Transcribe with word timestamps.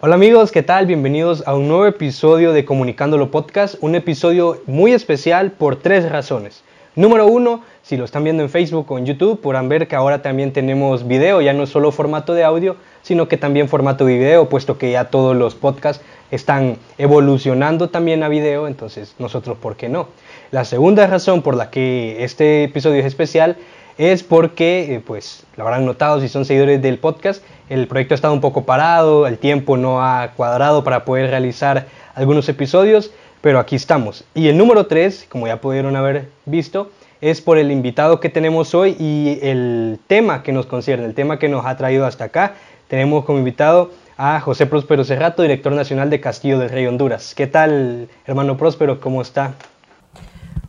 Hola 0.00 0.14
amigos, 0.14 0.52
¿qué 0.52 0.62
tal? 0.62 0.86
Bienvenidos 0.86 1.42
a 1.44 1.56
un 1.56 1.66
nuevo 1.66 1.84
episodio 1.84 2.52
de 2.52 2.64
Comunicándolo 2.64 3.32
Podcast, 3.32 3.74
un 3.80 3.96
episodio 3.96 4.62
muy 4.66 4.92
especial 4.92 5.50
por 5.50 5.74
tres 5.74 6.08
razones. 6.08 6.62
Número 6.94 7.26
uno, 7.26 7.64
si 7.82 7.96
lo 7.96 8.04
están 8.04 8.22
viendo 8.22 8.44
en 8.44 8.48
Facebook 8.48 8.92
o 8.92 8.98
en 8.98 9.06
YouTube, 9.06 9.40
podrán 9.40 9.68
ver 9.68 9.88
que 9.88 9.96
ahora 9.96 10.22
también 10.22 10.52
tenemos 10.52 11.08
video, 11.08 11.40
ya 11.40 11.52
no 11.52 11.66
solo 11.66 11.90
formato 11.90 12.34
de 12.34 12.44
audio, 12.44 12.76
sino 13.02 13.26
que 13.26 13.38
también 13.38 13.68
formato 13.68 14.04
de 14.04 14.16
video, 14.16 14.48
puesto 14.48 14.78
que 14.78 14.92
ya 14.92 15.06
todos 15.06 15.34
los 15.34 15.56
podcasts 15.56 16.04
están 16.30 16.76
evolucionando 16.96 17.88
también 17.88 18.22
a 18.22 18.28
video, 18.28 18.68
entonces 18.68 19.16
nosotros, 19.18 19.58
¿por 19.58 19.74
qué 19.74 19.88
no? 19.88 20.06
La 20.52 20.64
segunda 20.64 21.08
razón 21.08 21.42
por 21.42 21.56
la 21.56 21.70
que 21.70 22.22
este 22.22 22.62
episodio 22.62 23.00
es 23.00 23.06
especial 23.06 23.56
es 23.98 24.22
porque, 24.22 24.94
eh, 24.94 25.02
pues, 25.04 25.44
lo 25.56 25.64
habrán 25.64 25.84
notado 25.84 26.20
si 26.20 26.28
son 26.28 26.44
seguidores 26.44 26.80
del 26.80 26.98
podcast, 26.98 27.42
el 27.68 27.88
proyecto 27.88 28.14
ha 28.14 28.16
estado 28.16 28.32
un 28.32 28.40
poco 28.40 28.64
parado, 28.64 29.26
el 29.26 29.38
tiempo 29.38 29.76
no 29.76 30.02
ha 30.02 30.30
cuadrado 30.36 30.84
para 30.84 31.04
poder 31.04 31.30
realizar 31.30 31.86
algunos 32.14 32.48
episodios, 32.48 33.10
pero 33.40 33.58
aquí 33.58 33.74
estamos. 33.76 34.24
Y 34.34 34.48
el 34.48 34.56
número 34.56 34.86
3, 34.86 35.26
como 35.28 35.48
ya 35.48 35.60
pudieron 35.60 35.96
haber 35.96 36.28
visto, 36.46 36.90
es 37.20 37.40
por 37.40 37.58
el 37.58 37.72
invitado 37.72 38.20
que 38.20 38.28
tenemos 38.28 38.74
hoy 38.74 38.96
y 38.98 39.40
el 39.42 39.98
tema 40.06 40.44
que 40.44 40.52
nos 40.52 40.66
concierne, 40.66 41.04
el 41.04 41.14
tema 41.14 41.40
que 41.40 41.48
nos 41.48 41.66
ha 41.66 41.76
traído 41.76 42.06
hasta 42.06 42.24
acá. 42.24 42.54
Tenemos 42.86 43.24
como 43.24 43.38
invitado 43.38 43.90
a 44.16 44.40
José 44.40 44.66
Próspero 44.66 45.04
Cerrato, 45.04 45.42
director 45.42 45.72
nacional 45.72 46.08
de 46.08 46.20
Castillo 46.20 46.60
del 46.60 46.70
Rey 46.70 46.86
Honduras. 46.86 47.34
¿Qué 47.34 47.48
tal, 47.48 48.08
hermano 48.26 48.56
Próspero? 48.56 49.00
¿Cómo 49.00 49.22
está? 49.22 49.54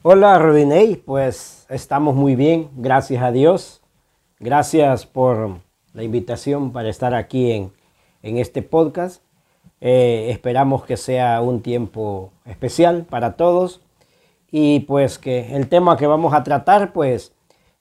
Hola, 0.02 0.40
Rodinei. 0.40 0.96
Pues 0.96 1.66
estamos 1.68 2.16
muy 2.16 2.38
bien, 2.38 2.70
gracias 2.78 3.22
a 3.22 3.34
Dios. 3.34 3.82
Gracias 4.40 5.06
por 5.06 5.60
la 5.94 6.04
invitación 6.04 6.72
para 6.72 6.88
estar 6.88 7.14
aquí 7.14 7.52
en, 7.52 7.74
este 8.22 8.62
podcast. 8.62 9.22
Eh, 9.82 10.28
esperamos 10.30 10.86
que 10.86 10.96
sea 10.96 11.42
un 11.42 11.62
tiempo 11.62 12.32
especial 12.46 13.08
para 13.10 13.34
todos 13.34 13.82
y 14.50 14.80
pues 14.82 15.20
que 15.20 15.54
el 15.54 15.68
tema 15.68 15.98
que 15.98 16.08
vamos 16.08 16.34
a 16.34 16.44
tratar 16.46 16.94
pues 16.94 17.34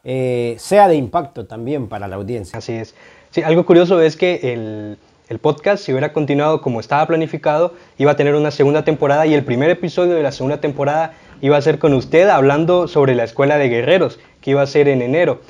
eh, 0.03 0.57
sea 0.59 0.89
de 0.89 0.97
impacto 0.97 1.47
también 1.47 1.87
para 1.87 2.09
la 2.09 2.17
audiencia. 2.17 2.59
Así 2.59 2.73
es. 2.73 2.97
Sí, 3.31 3.45
algo 3.45 3.65
curioso 3.65 4.01
es 4.03 4.17
que 4.17 4.41
el, 4.53 4.99
el 5.29 5.39
podcast, 5.39 5.85
si 5.85 5.93
hubiera 5.93 6.13
continuado 6.13 6.63
como 6.63 6.81
estaba 6.81 7.07
planificado, 7.07 7.75
iba 7.97 8.11
a 8.11 8.17
tener 8.17 8.35
una 8.35 8.51
segunda 8.51 8.83
temporada 8.83 9.25
y 9.25 9.35
el 9.35 9.45
primer 9.45 9.71
episodio 9.71 10.15
de 10.15 10.23
la 10.25 10.33
segunda 10.33 10.61
temporada 10.61 11.13
iba 11.41 11.57
a 11.57 11.63
ser 11.63 11.79
con 11.79 11.95
usted 11.95 12.29
hablando 12.29 12.89
sobre 12.89 13.15
la 13.15 13.25
escuela 13.25 13.59
de 13.59 13.69
guerreros, 13.69 14.19
que 14.41 14.51
iba 14.51 14.63
a 14.63 14.67
ser 14.67 14.89
en 14.89 15.03
enero. 15.03 15.41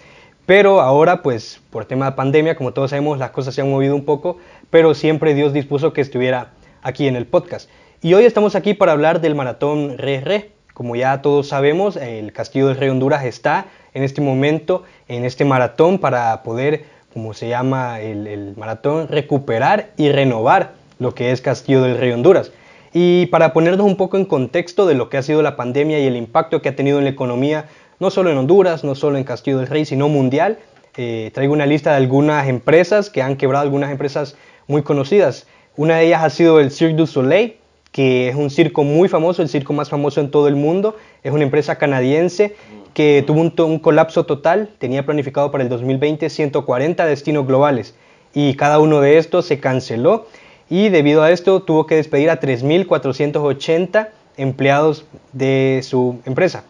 Pero 0.46 0.80
ahora, 0.80 1.22
pues 1.22 1.60
por 1.70 1.84
tema 1.84 2.06
de 2.06 2.12
pandemia, 2.12 2.56
como 2.56 2.72
todos 2.72 2.90
sabemos, 2.90 3.18
las 3.18 3.30
cosas 3.30 3.54
se 3.54 3.60
han 3.60 3.70
movido 3.70 3.94
un 3.94 4.04
poco, 4.04 4.38
pero 4.70 4.94
siempre 4.94 5.34
Dios 5.34 5.52
dispuso 5.52 5.92
que 5.92 6.00
estuviera 6.00 6.52
aquí 6.82 7.06
en 7.06 7.16
el 7.16 7.26
podcast. 7.26 7.68
Y 8.00 8.14
hoy 8.14 8.24
estamos 8.24 8.54
aquí 8.54 8.74
para 8.74 8.92
hablar 8.92 9.20
del 9.20 9.34
maratón 9.34 9.98
Re 9.98 10.20
Re. 10.20 10.52
Como 10.72 10.96
ya 10.96 11.20
todos 11.20 11.48
sabemos, 11.48 11.96
el 11.96 12.32
Castillo 12.32 12.68
del 12.68 12.76
Rey 12.76 12.88
Honduras 12.88 13.24
está 13.24 13.66
en 13.94 14.04
este 14.04 14.20
momento 14.20 14.84
en 15.08 15.24
este 15.24 15.44
maratón 15.44 15.98
para 15.98 16.42
poder, 16.42 16.84
como 17.12 17.34
se 17.34 17.48
llama 17.48 18.00
el, 18.00 18.26
el 18.26 18.56
maratón, 18.56 19.08
recuperar 19.08 19.90
y 19.96 20.12
renovar 20.12 20.72
lo 20.98 21.14
que 21.14 21.32
es 21.32 21.40
Castillo 21.40 21.82
del 21.82 21.98
Rey 21.98 22.12
Honduras. 22.12 22.52
Y 22.92 23.26
para 23.26 23.52
ponernos 23.52 23.86
un 23.86 23.96
poco 23.96 24.16
en 24.16 24.24
contexto 24.24 24.86
de 24.86 24.94
lo 24.94 25.08
que 25.08 25.18
ha 25.18 25.22
sido 25.22 25.42
la 25.42 25.56
pandemia 25.56 25.98
y 25.98 26.06
el 26.06 26.16
impacto 26.16 26.62
que 26.62 26.68
ha 26.68 26.76
tenido 26.76 26.98
en 26.98 27.04
la 27.04 27.10
economía, 27.10 27.66
no 27.98 28.10
solo 28.10 28.30
en 28.30 28.38
Honduras, 28.38 28.84
no 28.84 28.94
solo 28.94 29.18
en 29.18 29.24
Castillo 29.24 29.58
del 29.58 29.66
Rey, 29.66 29.84
sino 29.84 30.08
mundial, 30.08 30.58
eh, 30.96 31.30
traigo 31.34 31.52
una 31.52 31.66
lista 31.66 31.90
de 31.90 31.96
algunas 31.96 32.48
empresas 32.48 33.10
que 33.10 33.22
han 33.22 33.36
quebrado, 33.36 33.62
algunas 33.64 33.90
empresas 33.90 34.36
muy 34.66 34.82
conocidas. 34.82 35.46
Una 35.76 35.96
de 35.96 36.06
ellas 36.06 36.24
ha 36.24 36.30
sido 36.30 36.60
el 36.60 36.70
Cirque 36.70 36.96
du 36.96 37.06
Soleil, 37.06 37.56
que 37.92 38.28
es 38.28 38.36
un 38.36 38.50
circo 38.50 38.84
muy 38.84 39.08
famoso, 39.08 39.42
el 39.42 39.48
circo 39.48 39.72
más 39.72 39.88
famoso 39.88 40.20
en 40.20 40.30
todo 40.30 40.48
el 40.48 40.56
mundo. 40.56 40.96
Es 41.22 41.32
una 41.32 41.44
empresa 41.44 41.76
canadiense 41.76 42.56
que 42.94 43.22
tuvo 43.26 43.40
un, 43.40 43.54
un 43.56 43.78
colapso 43.78 44.26
total, 44.26 44.70
tenía 44.78 45.06
planificado 45.06 45.50
para 45.50 45.62
el 45.62 45.70
2020 45.70 46.28
140 46.28 47.06
destinos 47.06 47.46
globales 47.46 47.94
y 48.34 48.54
cada 48.54 48.78
uno 48.78 49.00
de 49.00 49.18
estos 49.18 49.46
se 49.46 49.60
canceló 49.60 50.26
y 50.70 50.88
debido 50.90 51.22
a 51.22 51.30
esto 51.30 51.62
tuvo 51.62 51.86
que 51.86 51.96
despedir 51.96 52.30
a 52.30 52.40
3.480 52.40 54.08
empleados 54.36 55.04
de 55.32 55.80
su 55.82 56.20
empresa. 56.24 56.64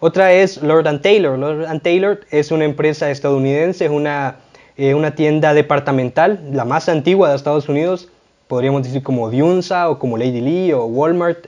Otra 0.00 0.32
es 0.32 0.62
Lord 0.62 1.00
Taylor. 1.00 1.38
Lord 1.38 1.80
Taylor 1.80 2.20
es 2.30 2.50
una 2.50 2.64
empresa 2.64 3.10
estadounidense, 3.10 3.86
es 3.86 3.90
una, 3.90 4.36
eh, 4.76 4.94
una 4.94 5.14
tienda 5.14 5.54
departamental, 5.54 6.40
la 6.52 6.64
más 6.64 6.88
antigua 6.88 7.30
de 7.30 7.36
Estados 7.36 7.68
Unidos, 7.68 8.08
podríamos 8.46 8.82
decir 8.82 9.02
como 9.02 9.30
Diunsa 9.30 9.88
o 9.88 9.98
como 9.98 10.18
Lady 10.18 10.40
Lee 10.40 10.72
o 10.72 10.84
Walmart. 10.84 11.46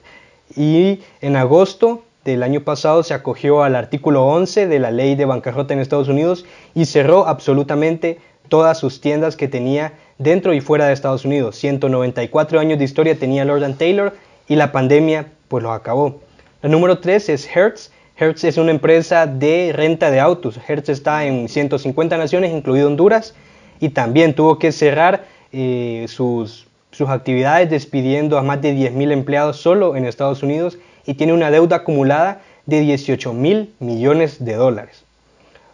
Y 0.57 1.01
en 1.21 1.37
agosto 1.37 2.03
del 2.25 2.43
año 2.43 2.63
pasado 2.63 3.03
se 3.03 3.15
acogió 3.15 3.63
al 3.63 3.77
artículo 3.77 4.27
11 4.27 4.67
de 4.67 4.79
la 4.79 4.91
ley 4.91 5.15
de 5.15 5.25
bancarrota 5.27 5.75
en 5.75 5.81
Estados 5.81 6.09
Unidos 6.09 6.47
y 6.75 6.87
cerró 6.87 7.27
absolutamente 7.27 8.19
todas 8.49 8.79
sus 8.79 9.01
tiendas 9.01 9.37
que 9.37 9.49
tenía 9.49 9.93
dentro 10.19 10.53
y 10.53 10.61
fuera 10.61 10.87
de 10.87 10.93
Estados 10.93 11.25
Unidos. 11.25 11.57
194 11.57 12.61
años 12.61 12.79
de 12.79 12.85
historia 12.85 13.19
tenía 13.19 13.45
Lord 13.45 13.75
Taylor 13.77 14.15
y 14.49 14.57
la 14.57 14.73
pandemia 14.73 15.27
pues 15.49 15.63
lo 15.63 15.73
acabó. 15.73 16.21
La 16.63 16.69
número 16.69 16.99
3 16.99 17.29
es 17.29 17.49
Hertz. 17.55 17.91
Hertz 18.19 18.45
es 18.45 18.57
una 18.57 18.73
empresa 18.73 19.27
de 19.27 19.73
renta 19.75 20.11
de 20.11 20.21
autos. 20.21 20.59
Hertz 20.67 20.89
está 20.89 21.25
en 21.25 21.49
150 21.49 22.17
naciones, 22.17 22.53
incluido 22.53 22.89
Honduras, 22.89 23.35
y 23.81 23.91
también 23.91 24.35
tuvo 24.35 24.59
que 24.59 24.73
cerrar 24.73 25.25
eh, 25.53 26.07
sus, 26.09 26.67
sus 26.91 27.09
actividades 27.09 27.71
despidiendo 27.71 28.37
a 28.37 28.43
más 28.43 28.61
de 28.61 28.75
10.000 28.75 29.13
empleados 29.13 29.59
solo 29.59 29.95
en 29.95 30.05
Estados 30.05 30.43
Unidos 30.43 30.79
y 31.07 31.15
tiene 31.15 31.33
una 31.33 31.51
deuda 31.51 31.77
acumulada 31.77 32.43
de 32.67 32.81
18 32.81 33.33
mil 33.33 33.73
millones 33.79 34.45
de 34.45 34.55
dólares. 34.55 35.05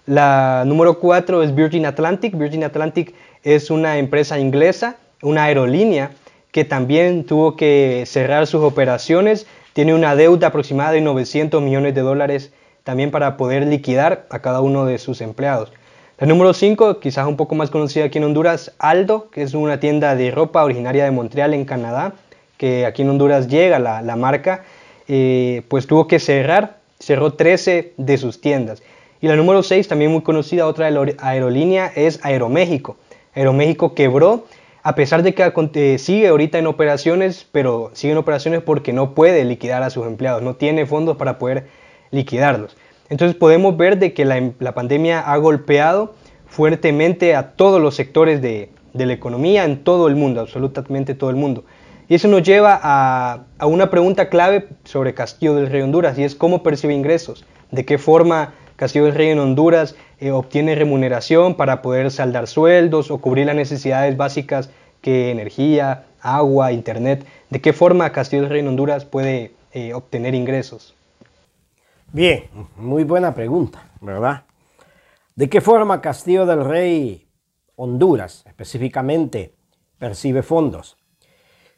La 0.06 0.64
número 0.66 0.98
4 0.98 1.42
es 1.42 1.54
Virgin 1.54 1.86
Atlantic. 1.86 2.36
Virgin 2.36 2.64
Atlantic 2.64 3.14
es 3.42 3.70
una 3.70 3.98
empresa 3.98 4.38
inglesa, 4.38 4.96
una 5.22 5.44
aerolínea 5.44 6.10
que 6.52 6.64
también 6.64 7.24
tuvo 7.24 7.56
que 7.56 8.04
cerrar 8.06 8.46
sus 8.46 8.62
operaciones. 8.62 9.46
Tiene 9.72 9.94
una 9.94 10.14
deuda 10.14 10.48
aproximada 10.48 10.92
de 10.92 11.00
900 11.00 11.62
millones 11.62 11.94
de 11.94 12.02
dólares 12.02 12.52
también 12.84 13.10
para 13.10 13.38
poder 13.38 13.66
liquidar 13.66 14.26
a 14.28 14.40
cada 14.40 14.60
uno 14.60 14.84
de 14.84 14.98
sus 14.98 15.22
empleados. 15.22 15.72
La 16.18 16.26
número 16.26 16.52
5, 16.52 17.00
quizás 17.00 17.26
un 17.26 17.36
poco 17.36 17.54
más 17.54 17.70
conocida 17.70 18.04
aquí 18.04 18.18
en 18.18 18.24
Honduras, 18.24 18.72
Aldo, 18.78 19.30
que 19.30 19.42
es 19.42 19.54
una 19.54 19.80
tienda 19.80 20.14
de 20.14 20.30
ropa 20.30 20.62
originaria 20.62 21.04
de 21.04 21.10
Montreal 21.10 21.54
en 21.54 21.64
Canadá, 21.64 22.12
que 22.58 22.86
aquí 22.86 23.02
en 23.02 23.10
Honduras 23.10 23.48
llega 23.48 23.78
la, 23.78 24.16
marca, 24.16 24.64
eh, 25.08 25.62
pues 25.68 25.86
tuvo 25.86 26.06
que 26.06 26.20
cerrar, 26.20 26.76
cerró 27.00 27.32
13 27.32 27.94
de 27.96 28.18
sus 28.18 28.40
tiendas. 28.40 28.82
Y 29.24 29.26
la 29.26 29.36
número 29.36 29.62
6, 29.62 29.88
también 29.88 30.10
muy 30.10 30.20
conocida, 30.20 30.66
otra 30.66 30.86
aerolínea, 30.86 31.90
es 31.96 32.20
Aeroméxico. 32.22 32.98
Aeroméxico 33.34 33.94
quebró, 33.94 34.44
a 34.82 34.94
pesar 34.94 35.22
de 35.22 35.32
que 35.32 35.98
sigue 35.98 36.28
ahorita 36.28 36.58
en 36.58 36.66
operaciones, 36.66 37.46
pero 37.50 37.90
sigue 37.94 38.12
en 38.12 38.18
operaciones 38.18 38.60
porque 38.60 38.92
no 38.92 39.14
puede 39.14 39.46
liquidar 39.46 39.82
a 39.82 39.88
sus 39.88 40.06
empleados, 40.06 40.42
no 40.42 40.56
tiene 40.56 40.84
fondos 40.84 41.16
para 41.16 41.38
poder 41.38 41.68
liquidarlos. 42.10 42.76
Entonces 43.08 43.34
podemos 43.34 43.78
ver 43.78 43.98
de 43.98 44.12
que 44.12 44.26
la, 44.26 44.74
pandemia 44.74 45.20
ha 45.20 45.38
golpeado 45.38 46.14
fuertemente 46.46 47.34
a 47.34 47.52
todos 47.52 47.80
los 47.80 47.94
sectores 47.94 48.42
de, 48.42 48.68
la 48.92 49.10
economía 49.10 49.64
en 49.64 49.84
todo 49.84 50.08
el 50.08 50.16
mundo, 50.16 50.42
absolutamente 50.42 51.14
todo 51.14 51.30
el 51.30 51.36
mundo. 51.36 51.64
Y 52.10 52.16
eso 52.16 52.28
nos 52.28 52.42
lleva 52.42 52.78
a, 52.82 53.44
a, 53.56 53.66
una 53.66 53.88
pregunta 53.88 54.28
clave 54.28 54.68
sobre 54.84 55.14
Castillo 55.14 55.54
del 55.54 55.70
Rey 55.70 55.80
Honduras 55.80 56.18
y 56.18 56.24
es 56.24 56.34
cómo 56.34 56.62
percibe 56.62 56.92
ingresos, 56.92 57.46
de 57.70 57.86
qué 57.86 57.96
forma 57.96 58.52
Castillo 58.76 59.04
del 59.04 59.14
Rey 59.14 59.28
en 59.28 59.38
Honduras 59.38 59.96
eh, 60.18 60.30
obtiene 60.30 60.74
remuneración 60.74 61.54
para 61.54 61.82
poder 61.82 62.10
saldar 62.10 62.46
sueldos 62.46 63.10
o 63.10 63.18
cubrir 63.18 63.46
las 63.46 63.56
necesidades 63.56 64.16
básicas 64.16 64.70
que 65.00 65.30
energía, 65.30 66.06
agua, 66.20 66.72
internet. 66.72 67.26
¿De 67.50 67.60
qué 67.60 67.72
forma 67.72 68.10
Castillo 68.10 68.42
del 68.42 68.50
Rey 68.50 68.60
en 68.60 68.68
Honduras 68.68 69.04
puede 69.04 69.52
eh, 69.72 69.94
obtener 69.94 70.34
ingresos? 70.34 70.94
Bien, 72.12 72.44
muy 72.76 73.04
buena 73.04 73.34
pregunta, 73.34 73.90
¿verdad? 74.00 74.44
¿De 75.36 75.48
qué 75.48 75.60
forma 75.60 76.00
Castillo 76.00 76.46
del 76.46 76.64
Rey 76.64 77.28
Honduras 77.76 78.44
específicamente 78.46 79.54
percibe 79.98 80.42
fondos? 80.42 80.96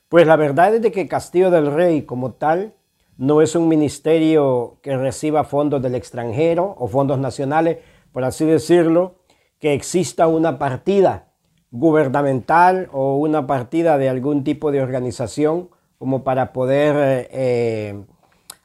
Pues 0.09 0.27
la 0.27 0.37
verdad 0.37 0.75
es 0.75 0.83
de 0.83 0.93
que 0.93 1.09
Castillo 1.09 1.51
del 1.51 1.73
Rey 1.73 2.03
como 2.03 2.33
tal 2.33 2.76
no 3.19 3.41
es 3.41 3.55
un 3.55 3.69
ministerio 3.69 4.79
que 4.83 4.97
reciba 4.97 5.45
fondos 5.45 5.81
del 5.81 5.95
extranjero 5.95 6.75
o 6.79 6.87
fondos 6.89 7.19
nacionales, 7.19 7.79
por 8.13 8.25
así 8.25 8.45
decirlo, 8.45 9.17
que 9.59 9.73
exista 9.73 10.27
una 10.27 10.59
partida 10.59 11.29
gubernamental 11.71 12.89
o 12.93 13.17
una 13.17 13.47
partida 13.47 13.99
de 13.99 14.09
algún 14.09 14.45
tipo 14.45 14.71
de 14.71 14.83
organización 14.83 15.71
como 15.99 16.25
para 16.25 16.53
poder 16.53 17.29
eh, 17.31 18.05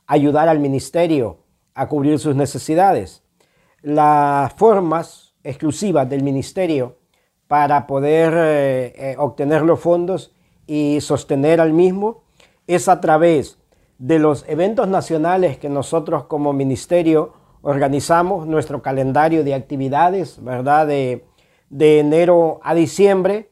ayudar 0.05 0.49
al 0.49 0.59
ministerio 0.59 1.37
a 1.73 1.87
cubrir 1.87 2.19
sus 2.19 2.35
necesidades. 2.35 3.23
Las 3.81 4.53
formas 4.53 5.33
exclusivas 5.43 6.09
del 6.09 6.23
ministerio 6.23 6.97
para 7.47 7.87
poder 7.87 8.33
eh, 8.35 8.93
eh, 8.95 9.15
obtener 9.17 9.61
los 9.63 9.79
fondos 9.79 10.33
y 10.67 10.99
sostener 11.01 11.59
al 11.59 11.73
mismo 11.73 12.23
es 12.67 12.87
a 12.87 13.01
través 13.01 13.60
de 14.01 14.17
los 14.17 14.45
eventos 14.47 14.87
nacionales 14.87 15.59
que 15.59 15.69
nosotros 15.69 16.23
como 16.23 16.53
ministerio 16.53 17.33
organizamos, 17.61 18.47
nuestro 18.47 18.81
calendario 18.81 19.43
de 19.43 19.53
actividades, 19.53 20.43
¿verdad? 20.43 20.87
De, 20.87 21.23
de 21.69 21.99
enero 21.99 22.59
a 22.63 22.73
diciembre, 22.73 23.51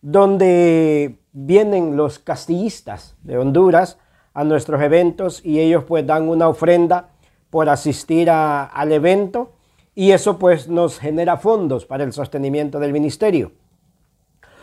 donde 0.00 1.18
vienen 1.32 1.96
los 1.96 2.20
castillistas 2.20 3.16
de 3.24 3.38
Honduras 3.38 3.98
a 4.34 4.44
nuestros 4.44 4.80
eventos 4.82 5.44
y 5.44 5.58
ellos 5.58 5.82
pues 5.82 6.06
dan 6.06 6.28
una 6.28 6.48
ofrenda 6.48 7.08
por 7.50 7.68
asistir 7.68 8.30
al 8.30 8.92
evento 8.92 9.54
y 9.96 10.12
eso 10.12 10.38
pues 10.38 10.68
nos 10.68 11.00
genera 11.00 11.38
fondos 11.38 11.86
para 11.86 12.04
el 12.04 12.12
sostenimiento 12.12 12.78
del 12.78 12.92
ministerio. 12.92 13.50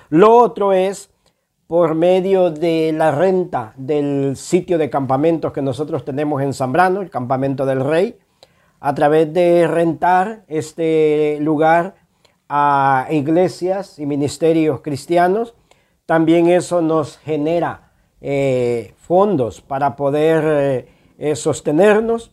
Lo 0.08 0.34
otro 0.38 0.72
es 0.72 1.10
por 1.68 1.96
medio 1.96 2.52
de 2.52 2.94
la 2.94 3.12
renta 3.12 3.74
del 3.76 4.36
sitio 4.36 4.78
de 4.78 4.90
campamentos 4.90 5.52
que 5.52 5.62
nosotros 5.62 6.06
tenemos 6.06 6.42
en 6.42 6.54
Zambrano, 6.54 7.02
el 7.02 7.10
Campamento 7.10 7.66
del 7.66 7.84
Rey, 7.84 8.18
a 8.80 8.94
través 8.94 9.34
de 9.34 9.68
rentar 9.68 10.44
este 10.48 11.40
lugar 11.42 11.96
a 12.48 13.08
iglesias 13.10 13.98
y 13.98 14.06
ministerios 14.06 14.82
cristianos. 14.82 15.56
También 16.06 16.48
eso 16.48 16.82
nos 16.82 17.18
genera 17.18 17.92
eh, 18.22 18.94
fondos 18.98 19.62
para 19.62 19.96
poder 19.96 20.88
eh, 21.18 21.36
sostenernos. 21.36 22.32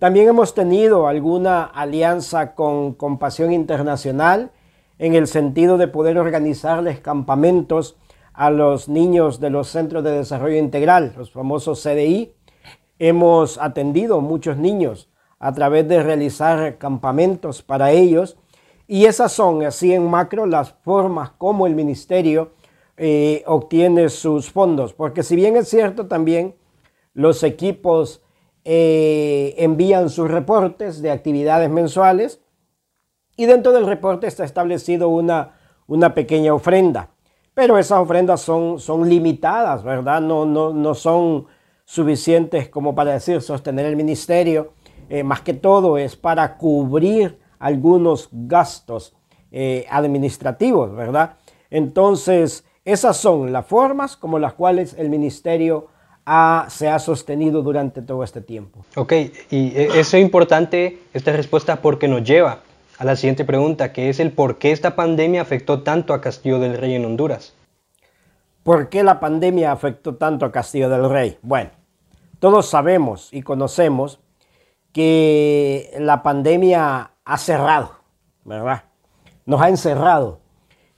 También 0.00 0.28
hemos 0.28 0.52
tenido 0.54 1.06
alguna 1.06 1.62
alianza 1.62 2.56
con 2.56 2.94
Compasión 2.94 3.52
Internacional 3.52 4.50
en 4.98 5.14
el 5.14 5.28
sentido 5.28 5.78
de 5.78 5.86
poder 5.86 6.18
organizarles 6.18 6.98
campamentos 6.98 7.96
a 8.34 8.50
los 8.50 8.88
niños 8.88 9.40
de 9.40 9.50
los 9.50 9.68
Centros 9.68 10.04
de 10.04 10.10
Desarrollo 10.10 10.56
Integral, 10.56 11.14
los 11.16 11.30
famosos 11.30 11.82
CDI. 11.82 12.34
Hemos 12.98 13.58
atendido 13.58 14.20
muchos 14.20 14.56
niños 14.56 15.08
a 15.38 15.52
través 15.52 15.88
de 15.88 16.02
realizar 16.02 16.78
campamentos 16.78 17.62
para 17.62 17.92
ellos 17.92 18.36
y 18.86 19.06
esas 19.06 19.32
son, 19.32 19.64
así 19.64 19.94
en 19.94 20.08
macro, 20.08 20.46
las 20.46 20.72
formas 20.72 21.30
como 21.38 21.66
el 21.66 21.74
ministerio 21.74 22.52
eh, 22.96 23.42
obtiene 23.46 24.08
sus 24.08 24.50
fondos. 24.50 24.92
Porque 24.92 25.22
si 25.22 25.36
bien 25.36 25.56
es 25.56 25.68
cierto 25.68 26.06
también, 26.06 26.56
los 27.14 27.42
equipos 27.42 28.22
eh, 28.64 29.54
envían 29.58 30.10
sus 30.10 30.30
reportes 30.30 31.00
de 31.00 31.10
actividades 31.10 31.70
mensuales 31.70 32.40
y 33.36 33.46
dentro 33.46 33.72
del 33.72 33.86
reporte 33.86 34.26
está 34.26 34.44
establecido 34.44 35.08
una, 35.08 35.58
una 35.86 36.14
pequeña 36.14 36.52
ofrenda. 36.52 37.13
Pero 37.54 37.78
esas 37.78 38.00
ofrendas 38.00 38.40
son, 38.40 38.80
son 38.80 39.08
limitadas, 39.08 39.84
¿verdad? 39.84 40.20
No, 40.20 40.44
no, 40.44 40.72
no 40.72 40.94
son 40.94 41.46
suficientes 41.84 42.68
como 42.68 42.94
para 42.94 43.12
decir 43.12 43.40
sostener 43.40 43.86
el 43.86 43.96
ministerio. 43.96 44.72
Eh, 45.08 45.22
más 45.22 45.40
que 45.40 45.54
todo 45.54 45.96
es 45.98 46.16
para 46.16 46.56
cubrir 46.56 47.38
algunos 47.58 48.28
gastos 48.32 49.14
eh, 49.52 49.86
administrativos, 49.88 50.94
¿verdad? 50.94 51.36
Entonces, 51.70 52.64
esas 52.84 53.16
son 53.16 53.52
las 53.52 53.66
formas 53.66 54.16
como 54.16 54.38
las 54.38 54.54
cuales 54.54 54.94
el 54.98 55.08
ministerio 55.08 55.88
se 56.68 56.88
ha 56.88 56.98
sostenido 56.98 57.62
durante 57.62 58.00
todo 58.00 58.24
este 58.24 58.40
tiempo. 58.40 58.84
Ok, 58.96 59.12
y 59.50 59.76
e, 59.76 60.00
eso 60.00 60.16
es 60.16 60.22
importante, 60.22 60.98
esta 61.12 61.32
respuesta, 61.32 61.82
porque 61.82 62.08
nos 62.08 62.24
lleva 62.24 62.60
a 62.98 63.04
la 63.04 63.16
siguiente 63.16 63.44
pregunta, 63.44 63.92
que 63.92 64.08
es 64.08 64.20
el 64.20 64.32
por 64.32 64.58
qué 64.58 64.72
esta 64.72 64.96
pandemia 64.96 65.42
afectó 65.42 65.82
tanto 65.82 66.14
a 66.14 66.20
Castillo 66.20 66.58
del 66.58 66.76
Rey 66.76 66.94
en 66.94 67.04
Honduras. 67.04 67.54
¿Por 68.62 68.88
qué 68.88 69.02
la 69.02 69.20
pandemia 69.20 69.72
afectó 69.72 70.16
tanto 70.16 70.46
a 70.46 70.52
Castillo 70.52 70.88
del 70.88 71.10
Rey? 71.10 71.38
Bueno, 71.42 71.70
todos 72.38 72.66
sabemos 72.66 73.28
y 73.32 73.42
conocemos 73.42 74.20
que 74.92 75.92
la 75.98 76.22
pandemia 76.22 77.10
ha 77.24 77.38
cerrado, 77.38 77.90
¿verdad? 78.44 78.84
Nos 79.44 79.60
ha 79.60 79.68
encerrado. 79.68 80.40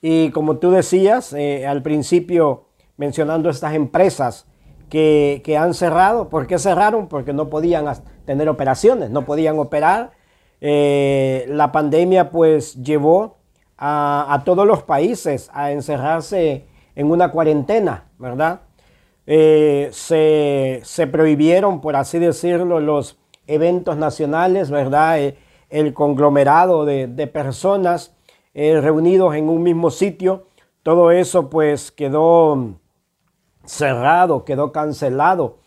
Y 0.00 0.30
como 0.30 0.58
tú 0.58 0.70
decías 0.70 1.32
eh, 1.32 1.66
al 1.66 1.82
principio, 1.82 2.66
mencionando 2.96 3.50
estas 3.50 3.74
empresas 3.74 4.46
que, 4.90 5.56
han 5.58 5.74
cerrado, 5.74 6.28
¿por 6.28 6.46
qué 6.46 6.58
cerraron? 6.58 7.08
Porque 7.08 7.32
no 7.32 7.48
podían 7.48 7.86
tener 8.24 8.48
operaciones, 8.48 9.10
no 9.10 9.24
podían 9.24 9.58
operar. 9.58 10.12
La 10.60 11.70
pandemia 11.72 12.30
pues 12.30 12.74
llevó 12.82 13.36
a, 13.78 14.42
todos 14.44 14.66
los 14.66 14.82
países 14.82 15.50
a 15.52 15.72
encerrarse 15.72 16.66
en 16.94 17.10
una 17.10 17.30
cuarentena, 17.30 18.04
¿verdad? 18.18 18.62
Eh, 19.26 19.90
se, 19.92 21.06
prohibieron, 21.08 21.80
por 21.80 21.96
así 21.96 22.18
decirlo, 22.18 22.80
los 22.80 23.18
eventos 23.46 23.96
nacionales, 23.96 24.70
¿verdad? 24.70 25.20
Eh, 25.20 25.38
el 25.68 25.92
conglomerado 25.94 26.84
de, 26.84 27.26
personas 27.26 28.14
eh, 28.54 28.80
reunidos 28.80 29.34
en 29.34 29.48
un 29.48 29.62
mismo 29.62 29.90
sitio, 29.90 30.46
todo 30.82 31.10
eso 31.10 31.50
pues 31.50 31.90
quedó 31.90 32.76
cerrado, 33.64 34.44
quedó 34.44 34.72
cancelado. 34.72 35.58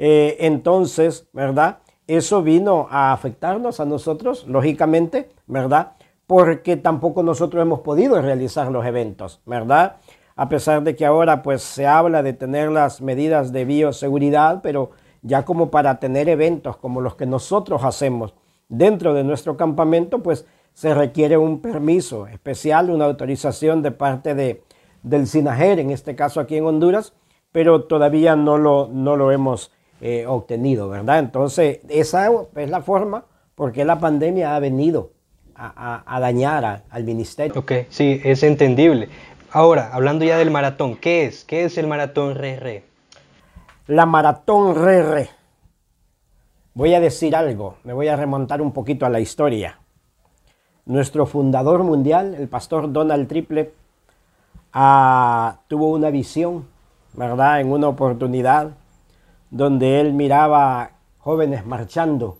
Entonces, 0.00 1.28
¿verdad? 1.32 1.78
Eso 2.08 2.42
vino 2.42 2.88
a 2.90 3.12
afectarnos 3.12 3.80
a 3.80 3.84
nosotros, 3.84 4.46
lógicamente, 4.48 5.28
¿verdad? 5.46 5.92
Porque 6.26 6.78
tampoco 6.78 7.22
nosotros 7.22 7.60
hemos 7.60 7.80
podido 7.80 8.22
realizar 8.22 8.72
los 8.72 8.86
eventos, 8.86 9.42
¿verdad? 9.44 9.96
A 10.34 10.48
pesar 10.48 10.82
de 10.84 10.96
que 10.96 11.04
ahora 11.04 11.42
pues 11.42 11.60
se 11.60 11.86
habla 11.86 12.22
de 12.22 12.32
tener 12.32 12.70
las 12.70 13.02
medidas 13.02 13.52
de 13.52 13.66
bioseguridad, 13.66 14.62
pero 14.62 14.92
ya 15.20 15.44
como 15.44 15.70
para 15.70 16.00
tener 16.00 16.30
eventos 16.30 16.78
como 16.78 17.02
los 17.02 17.14
que 17.14 17.26
nosotros 17.26 17.84
hacemos 17.84 18.32
dentro 18.70 19.12
de 19.12 19.22
nuestro 19.22 19.58
campamento, 19.58 20.22
pues 20.22 20.46
se 20.72 20.94
requiere 20.94 21.36
un 21.36 21.60
permiso 21.60 22.26
especial, 22.26 22.88
una 22.88 23.04
autorización 23.04 23.82
de 23.82 23.90
parte 23.90 24.34
de, 24.34 24.62
del 25.02 25.26
SINAGER, 25.26 25.80
en 25.80 25.90
este 25.90 26.16
caso 26.16 26.40
aquí 26.40 26.56
en 26.56 26.64
Honduras, 26.64 27.12
pero 27.52 27.84
todavía 27.84 28.34
no 28.34 28.56
lo, 28.56 28.88
no 28.90 29.14
lo 29.14 29.30
hemos 29.30 29.72
eh, 30.00 30.26
obtenido, 30.26 30.88
¿verdad? 30.88 31.18
Entonces, 31.18 31.80
esa 31.88 32.30
es 32.56 32.70
la 32.70 32.82
forma 32.82 33.24
porque 33.54 33.84
la 33.84 33.98
pandemia 33.98 34.54
ha 34.54 34.58
venido 34.60 35.10
a, 35.54 36.18
dañar 36.20 36.84
al 36.88 37.04
ministerio. 37.04 37.60
Ok, 37.60 37.72
sí, 37.88 38.20
es 38.24 38.42
entendible. 38.42 39.08
Ahora, 39.50 39.90
hablando 39.92 40.24
ya 40.24 40.38
del 40.38 40.50
maratón, 40.50 40.96
¿qué 40.96 41.24
es? 41.24 41.44
¿Qué 41.44 41.64
es 41.64 41.78
el 41.78 41.88
maratón 41.88 42.36
RR? 42.36 42.88
la 43.88 44.04
maratón 44.04 44.74
RR. 44.74 45.30
Voy 46.74 46.94
a 46.94 47.00
decir 47.00 47.34
algo, 47.34 47.76
me 47.84 47.94
voy 47.94 48.08
a 48.08 48.16
remontar 48.16 48.60
un 48.60 48.72
poquito 48.72 49.06
a 49.06 49.08
la 49.08 49.18
historia. 49.18 49.80
Nuestro 50.84 51.24
fundador 51.24 51.82
mundial, 51.82 52.34
el 52.34 52.48
pastor 52.48 52.92
Donald 52.92 53.26
Triple, 53.28 53.72
ah, 54.74 55.56
tuvo 55.68 55.90
una 55.90 56.10
visión, 56.10 56.66
¿verdad? 57.14 57.60
En 57.60 57.72
una 57.72 57.88
oportunidad 57.88 58.72
donde 59.50 60.00
él 60.00 60.12
miraba 60.12 60.92
jóvenes 61.18 61.66
marchando, 61.66 62.38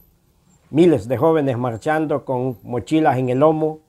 miles 0.70 1.08
de 1.08 1.16
jóvenes 1.16 1.58
marchando 1.58 2.24
con 2.24 2.58
mochilas 2.62 3.18
en 3.18 3.28
el 3.28 3.38
lomo 3.38 3.80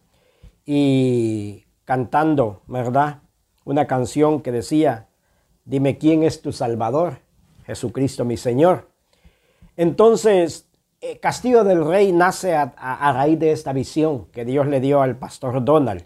y 0.65 1.65
cantando, 1.85 2.61
¿verdad? 2.67 3.21
Una 3.65 3.88
canción 3.88 4.41
que 4.41 4.51
decía, 4.51 5.07
dime 5.65 5.97
quién 5.97 6.23
es 6.23 6.41
tu 6.41 6.51
Salvador. 6.51 7.19
Jesucristo 7.69 8.25
mi 8.25 8.35
Señor. 8.35 8.89
Entonces, 9.77 10.67
eh, 11.01 11.19
Castillo 11.19 11.63
del 11.63 11.85
Rey 11.85 12.11
nace 12.11 12.55
a, 12.55 13.11
raíz 13.13 13.38
de 13.38 13.51
esta 13.51 13.73
visión 13.73 14.25
que 14.31 14.43
Dios 14.43 14.65
le 14.65 14.79
dio 14.79 15.03
al 15.03 15.17
pastor 15.17 15.63
Donald. 15.63 16.03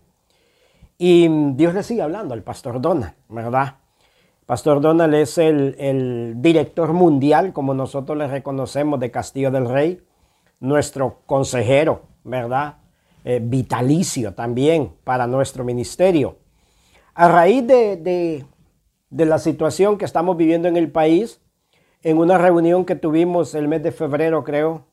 Y 0.98 1.29
Dios 1.55 1.74
le 1.74 1.84
sigue 1.84 2.01
hablando 2.01 2.34
al 2.34 2.43
pastor 2.43 2.82
Donald, 2.82 3.13
¿verdad? 3.29 3.77
Pastor 4.46 4.82
Donald 4.82 5.14
es 5.14 5.38
el, 5.38 6.34
director 6.38 6.92
mundial, 6.92 7.54
como 7.54 7.74
nosotros 7.74 8.18
le 8.18 8.28
reconocemos, 8.28 9.00
de 9.00 9.10
Castillo 9.10 9.52
del 9.52 9.70
Rey, 9.70 10.02
nuestro 10.60 11.22
consejero, 11.26 12.04
¿verdad? 12.24 12.78
Eh, 13.24 13.40
vitalicio 13.42 14.34
también 14.34 14.92
para 15.06 15.28
nuestro 15.28 15.64
ministerio. 15.64 16.38
A 17.14 17.30
raíz 17.30 17.66
de, 17.66 18.46
de 19.10 19.26
la 19.26 19.40
situación 19.40 19.98
que 19.98 20.06
estamos 20.06 20.36
viviendo 20.36 20.68
en 20.68 20.76
el 20.76 20.92
país, 20.92 21.40
en 22.02 22.18
una 22.18 22.38
reunión 22.38 22.84
que 22.84 22.96
tuvimos 22.96 23.56
el 23.56 23.70
mes 23.70 23.82
de 23.82 23.94
febrero, 23.94 24.44
creo, 24.44 24.86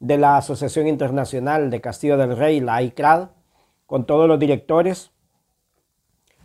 de 0.00 0.16
la 0.16 0.38
Asociación 0.38 0.86
Internacional 0.86 1.68
de 1.68 1.80
Castillo 1.82 2.16
del 2.16 2.36
Rey, 2.36 2.60
la 2.60 2.80
ICRAD, 2.82 3.28
con 3.84 4.06
todos 4.06 4.28
los 4.28 4.38
directores. 4.38 5.10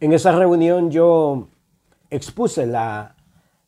En 0.02 0.12
esa 0.12 0.34
reunión 0.34 0.92
yo 0.92 1.48
expuse 2.15 2.65
la, 2.65 3.15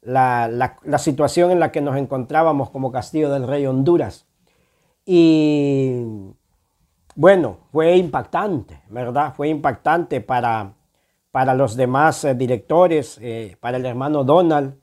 la, 0.06 0.98
situación 0.98 1.52
en 1.52 1.60
la 1.60 1.72
que 1.72 1.82
nos 1.82 1.98
encontrábamos 1.98 2.70
como 2.70 2.92
Castillo 2.92 3.30
del 3.30 3.48
Rey 3.48 3.66
Honduras. 3.66 4.26
Y 5.06 6.02
bueno, 7.16 7.60
fue 7.72 7.96
impactante, 7.98 8.82
¿verdad? 8.90 9.34
Fue 9.36 9.50
impactante 9.50 10.22
para, 10.22 10.74
para 11.32 11.54
los 11.54 11.76
demás 11.76 12.24
eh, 12.24 12.36
directores, 12.36 13.18
eh, 13.22 13.58
para 13.60 13.78
el 13.78 13.86
hermano 13.86 14.24
Donald. 14.24 14.76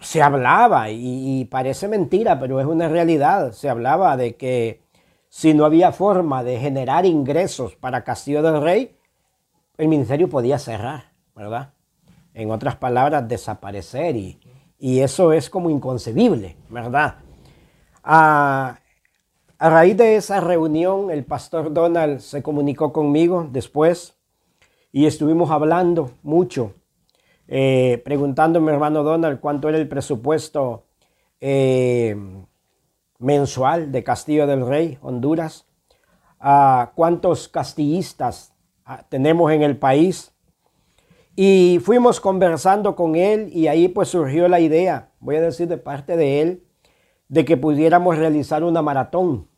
se 0.00 0.22
hablaba, 0.22 0.90
y, 0.90 1.46
parece 1.46 1.88
mentira, 1.88 2.38
pero 2.38 2.60
es 2.60 2.66
una 2.66 2.88
realidad, 2.88 3.52
se 3.52 3.68
hablaba 3.68 4.16
de 4.16 4.36
que 4.36 4.82
si 5.28 5.54
no 5.54 5.64
había 5.64 5.92
forma 5.92 6.44
de 6.44 6.58
generar 6.58 7.06
ingresos 7.06 7.74
para 7.74 8.04
Castillo 8.04 8.42
del 8.42 8.62
Rey, 8.62 8.93
el 9.78 9.88
ministerio 9.88 10.28
podía 10.28 10.58
cerrar, 10.58 11.12
¿verdad? 11.34 11.72
En 12.32 12.50
otras 12.50 12.76
palabras, 12.76 13.28
desaparecer 13.28 14.16
y, 14.16 14.38
eso 14.78 15.32
es 15.32 15.48
como 15.48 15.70
inconcebible, 15.70 16.56
¿verdad? 16.68 17.16
A 18.04 18.78
raíz 19.58 19.96
de 19.96 20.16
esa 20.16 20.40
reunión, 20.40 21.10
el 21.10 21.24
pastor 21.24 21.72
Donald 21.72 22.20
se 22.20 22.42
comunicó 22.42 22.92
conmigo 22.92 23.48
después 23.50 24.14
y 24.92 25.06
estuvimos 25.06 25.50
hablando 25.50 26.10
mucho, 26.22 26.74
eh, 27.48 28.02
preguntándome, 28.04 28.72
hermano 28.72 29.02
Donald, 29.02 29.40
cuánto 29.40 29.68
era 29.68 29.78
el 29.78 29.88
presupuesto 29.88 30.84
eh, 31.40 32.16
mensual 33.18 33.90
de 33.90 34.04
Castillo 34.04 34.46
del 34.46 34.66
Rey, 34.66 34.98
Honduras, 35.02 35.66
cuántos 36.94 37.48
castillistas 37.48 38.52
ah, 38.52 38.53
tenemos 39.08 39.52
en 39.52 39.62
el 39.62 39.76
país. 39.76 40.32
Y 41.36 41.80
fuimos 41.82 42.20
conversando 42.20 42.94
con 42.94 43.16
él 43.16 43.50
y 43.52 43.66
ahí 43.66 43.88
pues 43.88 44.08
surgió 44.08 44.46
la 44.48 44.60
idea, 44.60 45.10
voy 45.18 45.36
a 45.36 45.40
decir 45.40 45.66
de 45.66 45.78
parte 45.78 46.16
de 46.16 46.40
él, 46.40 46.64
de 47.28 47.44
que 47.44 47.56
pudiéramos 47.56 48.16
realizar 48.16 48.62
una 48.62 48.82
maratón 48.82 49.48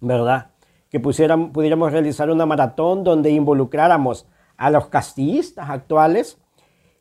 ¿verdad? 0.00 0.50
Que 0.90 0.98
pudiéramos 0.98 1.92
realizar 1.92 2.30
una 2.30 2.46
maratón 2.46 3.04
donde 3.04 3.30
involucráramos 3.30 4.26
a 4.56 4.70
los 4.70 4.88
castillistas 4.88 5.70
actuales 5.70 6.38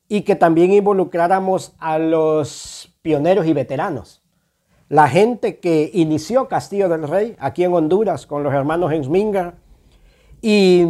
y 0.08 0.22
que 0.22 0.36
también 0.36 0.72
involucráramos 0.72 1.74
a 1.80 1.98
los 1.98 2.96
pioneros 3.02 3.48
y 3.48 3.54
veteranos. 3.54 4.22
La 4.90 5.08
gente 5.08 5.60
que 5.60 5.90
inició 5.94 6.48
Castillo 6.48 6.90
del 6.90 7.08
Rey 7.08 7.36
aquí 7.40 7.64
en 7.64 7.74
Honduras 7.74 8.26
con 8.26 8.44
los 8.44 8.54
hermanos 8.54 8.92
Hensminger 8.92 9.54
y, 10.42 10.86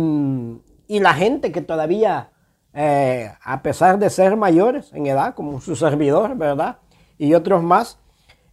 y 0.87 0.99
la 0.99 1.13
gente 1.13 1.51
que 1.51 1.61
todavía, 1.61 2.31
eh, 2.73 3.31
a 3.43 3.61
pesar 3.61 3.99
de 3.99 4.09
ser 4.09 4.35
mayores 4.35 4.93
en 4.93 5.07
edad, 5.07 5.35
como 5.35 5.61
su 5.61 5.75
servidor, 5.75 6.35
¿verdad? 6.37 6.79
Y 7.17 7.33
otros 7.33 7.63
más, 7.63 7.99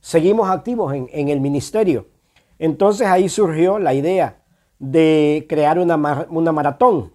seguimos 0.01 0.49
activos 0.49 0.95
en, 0.95 1.09
en 1.13 1.29
el 1.29 1.41
ministerio. 1.41 2.09
Entonces 2.59 3.07
ahí 3.07 3.29
surgió 3.29 3.79
la 3.79 3.95
idea 3.95 4.43
de 4.79 5.47
crear 5.49 5.79
una, 5.79 5.97
maratón. 5.97 7.13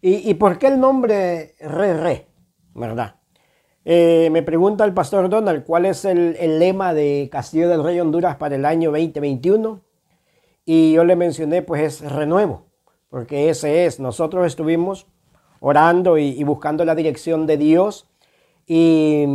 ¿Y, 0.00 0.34
por 0.34 0.58
qué 0.58 0.68
el 0.68 0.78
nombre 0.78 1.54
Re 1.60 1.94
Re? 1.94 2.26
¿Verdad? 2.74 3.16
Eh, 3.84 4.28
me 4.30 4.42
pregunta 4.42 4.84
el 4.84 4.94
pastor 4.94 5.28
Donald 5.28 5.64
cuál 5.64 5.86
es 5.86 6.04
el, 6.04 6.58
lema 6.58 6.94
de 6.94 7.28
Castillo 7.32 7.68
del 7.68 7.82
Rey 7.82 7.98
Honduras 7.98 8.36
para 8.36 8.54
el 8.54 8.64
año 8.64 8.90
2021. 8.90 9.80
Y 10.64 10.92
yo 10.92 11.04
le 11.04 11.16
mencioné, 11.16 11.62
pues 11.62 11.82
es 11.82 12.12
renuevo, 12.12 12.66
porque 13.08 13.50
ese 13.50 13.86
es. 13.86 14.00
Nosotros 14.00 14.46
estuvimos 14.46 15.06
orando 15.60 16.18
y, 16.18 16.42
buscando 16.44 16.84
la 16.84 16.94
dirección 16.94 17.46
de 17.46 17.56
Dios 17.56 18.08
y 18.66 19.26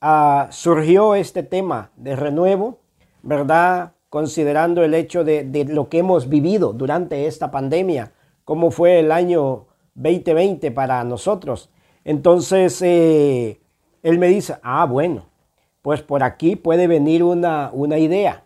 ah, 0.00 0.48
surgió 0.50 1.14
este 1.14 1.42
tema 1.42 1.90
de 1.96 2.16
renuevo, 2.16 2.80
¿verdad? 3.22 3.92
considerando 4.12 4.84
el 4.84 4.92
hecho 4.92 5.24
de, 5.24 5.66
lo 5.70 5.88
que 5.88 6.00
hemos 6.00 6.28
vivido 6.28 6.74
durante 6.74 7.26
esta 7.26 7.50
pandemia, 7.50 8.12
cómo 8.44 8.70
fue 8.70 9.00
el 9.00 9.10
año 9.10 9.68
2020 9.94 10.70
para 10.70 11.02
nosotros. 11.02 11.70
Entonces, 12.04 12.82
eh, 12.82 13.62
él 14.02 14.18
me 14.18 14.26
dice, 14.26 14.56
ah, 14.62 14.84
bueno, 14.84 15.30
pues 15.80 16.02
por 16.02 16.22
aquí 16.24 16.56
puede 16.56 16.88
venir 16.88 17.24
una, 17.24 17.70
una 17.72 17.96
idea, 17.96 18.44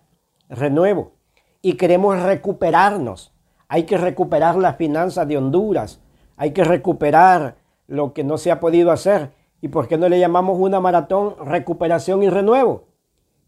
renuevo, 0.49 1.15
y 1.63 1.73
queremos 1.73 2.23
recuperarnos. 2.23 3.33
Hay 3.69 3.85
que 3.85 3.99
recuperar 3.99 4.57
las 4.57 4.77
finanzas 4.77 5.27
de 5.27 5.37
Honduras, 5.37 6.01
hay 6.37 6.53
que 6.53 6.65
recuperar 6.65 7.57
lo 7.87 8.13
que 8.13 8.25
no 8.25 8.39
se 8.39 8.51
ha 8.51 8.61
podido 8.61 8.91
hacer. 8.91 9.31
¿Y 9.61 9.69
por 9.69 9.89
qué 9.89 9.97
no 9.97 10.09
le 10.09 10.21
llamamos 10.21 10.59
una 10.61 10.81
maratón 10.81 11.35
recuperación 11.45 12.23
y 12.23 12.29
renuevo? 12.29 12.85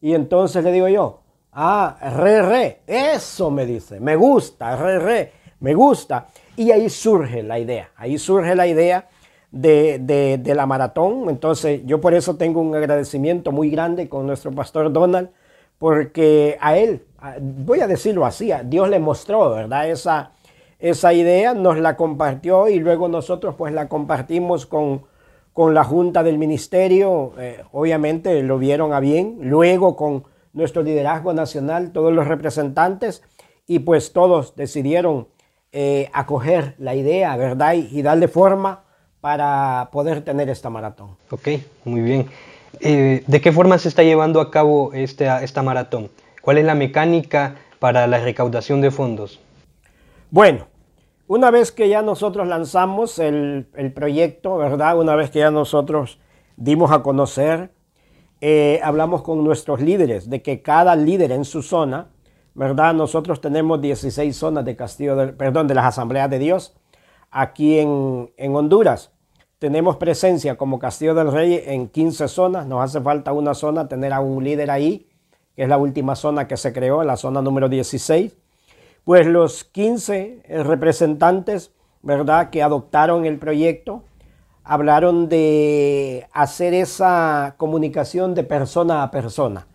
Y 0.01 0.15
entonces 0.15 0.65
le 0.65 0.73
digo 0.73 0.89
yo, 0.89 1.21
Ah, 1.61 1.97
re, 2.17 2.41
re. 2.43 2.81
Eso 2.87 3.51
me 3.51 3.67
dice. 3.67 3.99
Me 3.99 4.15
gusta, 4.15 4.77
re, 4.77 5.01
re. 5.01 5.33
Me 5.59 5.75
gusta. 5.75 6.29
Y 6.57 6.71
ahí 6.71 6.89
surge 6.89 7.43
la 7.43 7.59
idea. 7.59 7.91
Ahí 7.97 8.17
surge 8.17 8.55
la 8.55 8.69
idea 8.69 9.09
de, 9.51 10.41
la 10.55 10.67
maratón. 10.67 11.29
Entonces, 11.29 11.81
yo 11.85 12.01
por 12.01 12.15
eso 12.15 12.37
tengo 12.37 12.61
un 12.61 12.77
agradecimiento 12.77 13.51
muy 13.51 13.71
grande 13.71 14.09
con 14.09 14.25
nuestro 14.25 14.53
pastor 14.53 14.93
Donald, 14.93 15.31
porque 15.79 16.57
a 16.61 16.77
él, 16.77 17.05
voy 17.41 17.81
a 17.81 17.87
decirlo 17.87 18.25
así, 18.25 18.51
Dios 18.65 18.89
le 18.89 18.99
mostró, 18.99 19.51
¿verdad? 19.51 19.89
Esa, 19.89 20.33
esa 20.79 21.13
idea, 21.13 21.55
nos 21.55 21.79
la 21.79 21.97
compartió 21.97 22.69
y 22.69 22.79
luego 22.79 23.09
nosotros 23.09 23.55
pues 23.57 23.73
la 23.73 23.89
compartimos 23.89 24.67
con, 24.67 25.03
con 25.53 25.75
la 25.75 25.85
junta 25.85 26.23
del 26.23 26.39
ministerio. 26.39 27.33
Eh, 27.39 27.63
obviamente 27.73 28.43
lo 28.43 28.59
vieron 28.59 28.93
a 28.93 29.01
bien. 29.01 29.39
Luego 29.41 29.97
con 29.97 30.25
nuestro 30.53 30.83
liderazgo 30.83 31.33
nacional, 31.33 31.93
todos 31.93 32.13
los 32.13 32.27
representantes, 32.27 33.23
y 33.67 33.81
pues 33.81 34.13
todos 34.13 34.57
decidieron 34.57 35.29
eh, 35.73 36.09
acoger 36.13 36.75
la 36.79 36.95
idea, 36.95 37.37
¿verdad? 37.37 37.75
Y, 37.75 38.01
darle 38.03 38.29
forma 38.29 38.85
para 39.21 39.91
poder 39.93 40.23
tener 40.23 40.49
esta 40.49 40.71
maratón. 40.71 41.11
Ok, 41.31 41.49
muy 41.85 42.01
bien. 42.01 42.27
Eh, 42.81 43.23
¿De 43.27 43.41
qué 43.41 43.53
forma 43.53 43.79
se 43.79 43.89
está 43.89 44.03
llevando 44.03 44.41
a 44.41 44.51
cabo 44.51 44.93
esta, 44.95 45.43
esta 45.43 45.63
maratón? 45.63 46.09
¿Cuál 46.42 46.59
es 46.59 46.64
la 46.64 46.75
mecánica 46.75 47.57
para 47.78 48.07
la 48.07 48.18
recaudación 48.18 48.80
de 48.80 48.90
fondos? 48.90 49.40
Bueno, 50.30 50.66
una 51.26 51.50
vez 51.50 51.73
que 51.73 51.88
ya 51.88 52.02
nosotros 52.02 52.47
lanzamos 52.49 53.18
el, 53.18 53.68
el 53.75 53.92
proyecto, 53.92 54.57
¿verdad? 54.57 54.99
Una 54.99 55.14
vez 55.14 55.30
que 55.30 55.40
ya 55.40 55.50
nosotros 55.50 56.18
dimos 56.57 56.90
a 56.90 57.02
conocer 57.02 57.71
eh, 58.40 58.78
hablamos 58.85 59.23
con 59.23 59.42
nuestros 59.42 59.80
líderes 59.80 60.30
de 60.30 60.42
que 60.42 60.62
cada 60.62 60.95
líder 60.95 61.33
en 61.33 61.45
su 61.45 61.62
zona, 61.62 62.09
¿verdad? 62.54 62.95
Nosotros 62.95 63.40
tenemos 63.40 63.80
16 63.80 64.37
zonas 64.37 64.64
de 64.64 64.76
Castillo, 64.76 65.37
perdón, 65.37 65.66
de 65.66 65.75
las 65.75 65.87
Asambleas 65.87 66.30
de 66.30 66.38
Dios 66.38 66.76
aquí 67.30 67.78
en, 67.78 68.30
Honduras. 68.54 69.12
Tenemos 69.59 69.97
presencia 69.97 70.57
como 70.57 70.78
Castillo 70.78 71.14
del 71.14 71.33
Rey 71.33 71.61
en 71.66 71.88
15 71.88 72.28
zonas. 72.28 72.66
Nos 72.66 72.80
hace 72.83 73.00
falta 73.00 73.33
una 73.33 73.54
zona, 73.54 73.88
tener 73.88 74.12
a 74.12 74.21
un 74.21 74.45
líder 74.45 74.71
ahí, 74.71 75.08
que 75.59 75.65
es 75.65 75.69
la 75.69 75.79
última 75.79 76.15
zona 76.15 76.47
que 76.47 76.57
se 76.57 76.73
creó, 76.73 77.03
la 77.03 77.17
zona 77.17 77.43
número 77.43 77.69
16. 77.69 78.33
Pues 79.03 79.27
los 79.27 79.65
15 79.65 80.45
representantes, 80.62 81.73
¿verdad?, 82.00 82.50
que 82.50 82.62
adoptaron 82.62 83.27
el 83.27 83.41
proyecto, 83.41 84.05
hablaron 84.62 85.29
de 85.29 86.29
hacer 86.31 86.75
esa 86.75 87.57
comunicación 87.57 88.37
de 88.37 88.45
persona 88.45 89.03
a 89.03 89.11
persona, 89.11 89.67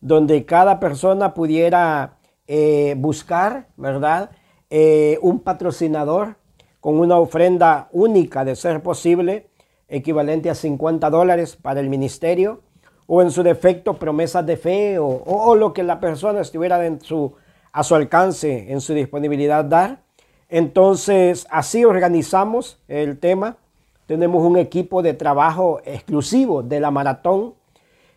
donde 0.00 0.44
cada 0.44 0.80
persona 0.80 1.34
pudiera 1.34 2.16
eh, 2.48 2.96
buscar, 2.98 3.68
¿verdad? 3.76 4.32
Eh, 4.70 5.20
un 5.22 5.38
patrocinador 5.38 6.34
con 6.80 6.98
una 6.98 7.16
ofrenda 7.16 7.88
única 7.92 8.44
de 8.44 8.56
ser 8.56 8.82
posible, 8.82 9.46
equivalente 9.86 10.50
a 10.50 10.56
50 10.56 11.08
dólares 11.10 11.54
para 11.54 11.78
el 11.78 11.88
ministerio, 11.88 12.62
o 13.08 13.22
en 13.22 13.32
su 13.32 13.42
defecto 13.42 13.94
promesas 13.94 14.46
de 14.46 14.56
fe, 14.56 14.98
o, 15.00 15.56
lo 15.56 15.72
que 15.72 15.82
la 15.82 15.98
persona 15.98 16.40
estuviera 16.40 16.80
su, 17.00 17.32
a 17.72 17.82
su 17.82 17.96
alcance, 17.96 18.70
en 18.70 18.80
su 18.80 18.94
disponibilidad 18.94 19.64
dar. 19.64 20.02
Entonces, 20.48 21.48
así 21.50 21.84
organizamos 21.84 22.78
el 22.86 23.18
tema 23.18 23.56
tenemos 24.08 24.42
un 24.42 24.56
equipo 24.56 25.02
de 25.02 25.12
trabajo 25.12 25.82
exclusivo 25.84 26.62
de 26.62 26.80
la 26.80 26.90
maratón. 26.90 27.52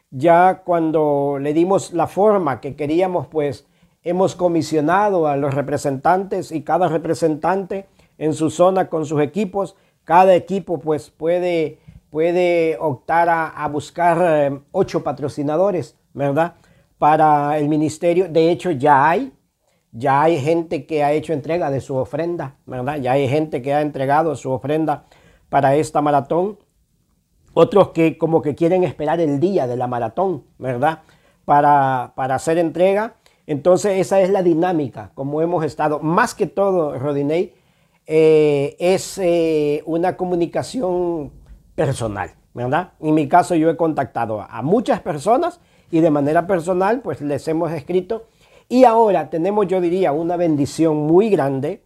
Ya 0.10 0.62
cuando 0.64 1.38
le 1.38 1.54
dimos 1.54 1.92
la 1.92 2.08
forma 2.08 2.62
que 2.62 2.78
queríamos, 2.78 3.28
pues 3.28 3.68
hemos 4.02 4.34
comisionado 4.36 5.28
a 5.28 5.36
los 5.36 5.54
representantes 5.54 6.54
y 6.54 6.62
cada 6.62 6.88
representante 6.88 7.88
en 8.18 8.34
su 8.34 8.50
zona 8.50 8.88
con 8.88 9.06
sus 9.06 9.22
equipos. 9.22 9.76
Cada 10.06 10.34
equipo 10.34 10.80
pues 10.80 11.10
puede, 11.10 11.80
puede 12.12 12.77
optar 12.80 13.30
a, 13.30 13.68
buscar 13.70 14.18
eh, 14.22 14.60
ocho 14.72 15.01
patrocinadores, 15.01 15.98
¿verdad? 16.13 16.56
Para 17.00 17.58
el 17.58 17.70
ministerio. 17.70 18.27
De 18.30 18.51
hecho, 18.51 18.70
ya 18.70 19.10
hay, 19.10 19.34
ya 19.94 20.22
hay 20.22 20.39
gente 20.39 20.86
que 20.86 21.03
ha 21.03 21.13
hecho 21.13 21.34
entrega 21.34 21.72
de 21.72 21.80
su 21.80 21.96
ofrenda, 21.96 22.58
¿verdad? 22.65 22.98
Ya 22.98 23.13
hay 23.13 23.27
gente 23.27 23.62
que 23.62 23.74
ha 23.74 23.82
entregado 23.82 24.36
su 24.36 24.51
ofrenda 24.51 25.06
para 25.50 25.75
esta 25.75 26.01
maratón. 26.01 26.60
Otros 27.53 27.89
que 27.89 28.18
como 28.18 28.41
que 28.41 28.56
quieren 28.56 28.84
esperar 28.84 29.20
el 29.22 29.39
día 29.39 29.65
de 29.65 29.77
la 29.77 29.88
maratón, 29.88 30.44
¿verdad? 30.60 31.00
Para, 31.46 32.12
para 32.15 32.36
hacer 32.36 32.58
entrega. 32.58 33.15
Entonces 33.48 34.00
esa 34.00 34.20
es 34.22 34.30
la 34.30 34.44
dinámica, 34.44 35.12
como 35.15 35.41
hemos 35.41 35.63
estado. 35.63 36.00
Más 36.00 36.36
que 36.36 36.46
todo, 36.46 36.98
Rodinei, 37.00 37.53
eh, 38.06 38.75
es 38.80 39.18
eh, 39.18 39.82
una 39.86 40.18
comunicación 40.18 41.32
personal, 41.75 42.32
¿verdad? 42.54 42.94
En 43.00 43.13
mi 43.13 43.28
caso 43.28 43.56
yo 43.56 43.70
he 43.70 43.78
contactado 43.78 44.42
a 44.42 44.62
muchas 44.62 45.01
personas 45.01 45.60
y 45.92 46.00
de 46.00 46.10
manera 46.12 46.48
personal 46.48 47.01
pues 47.01 47.22
les 47.22 47.48
hemos 47.48 47.72
escrito 47.72 48.25
y 48.70 48.86
ahora 48.86 49.30
tenemos 49.30 49.68
yo 49.68 49.82
diría 49.82 50.12
una 50.12 50.38
bendición 50.38 50.96
muy 50.98 51.30
grande 51.30 51.84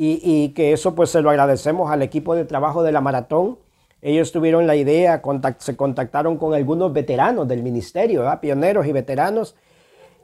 y, 0.00 0.50
que 0.50 0.72
eso 0.72 0.94
pues 0.94 1.10
se 1.10 1.22
lo 1.22 1.30
agradecemos 1.30 1.90
al 1.90 2.02
equipo 2.02 2.36
de 2.36 2.44
trabajo 2.44 2.84
de 2.84 2.92
la 2.92 3.00
maratón. 3.00 3.58
Ellos 4.00 4.30
tuvieron 4.30 4.68
la 4.68 4.76
idea, 4.76 5.20
se 5.58 5.76
contactaron 5.76 6.36
con 6.36 6.54
algunos 6.54 6.92
veteranos 6.92 7.48
del 7.48 7.64
ministerio, 7.64 8.24
pioneros 8.40 8.86
y 8.86 8.92
veteranos 8.92 9.56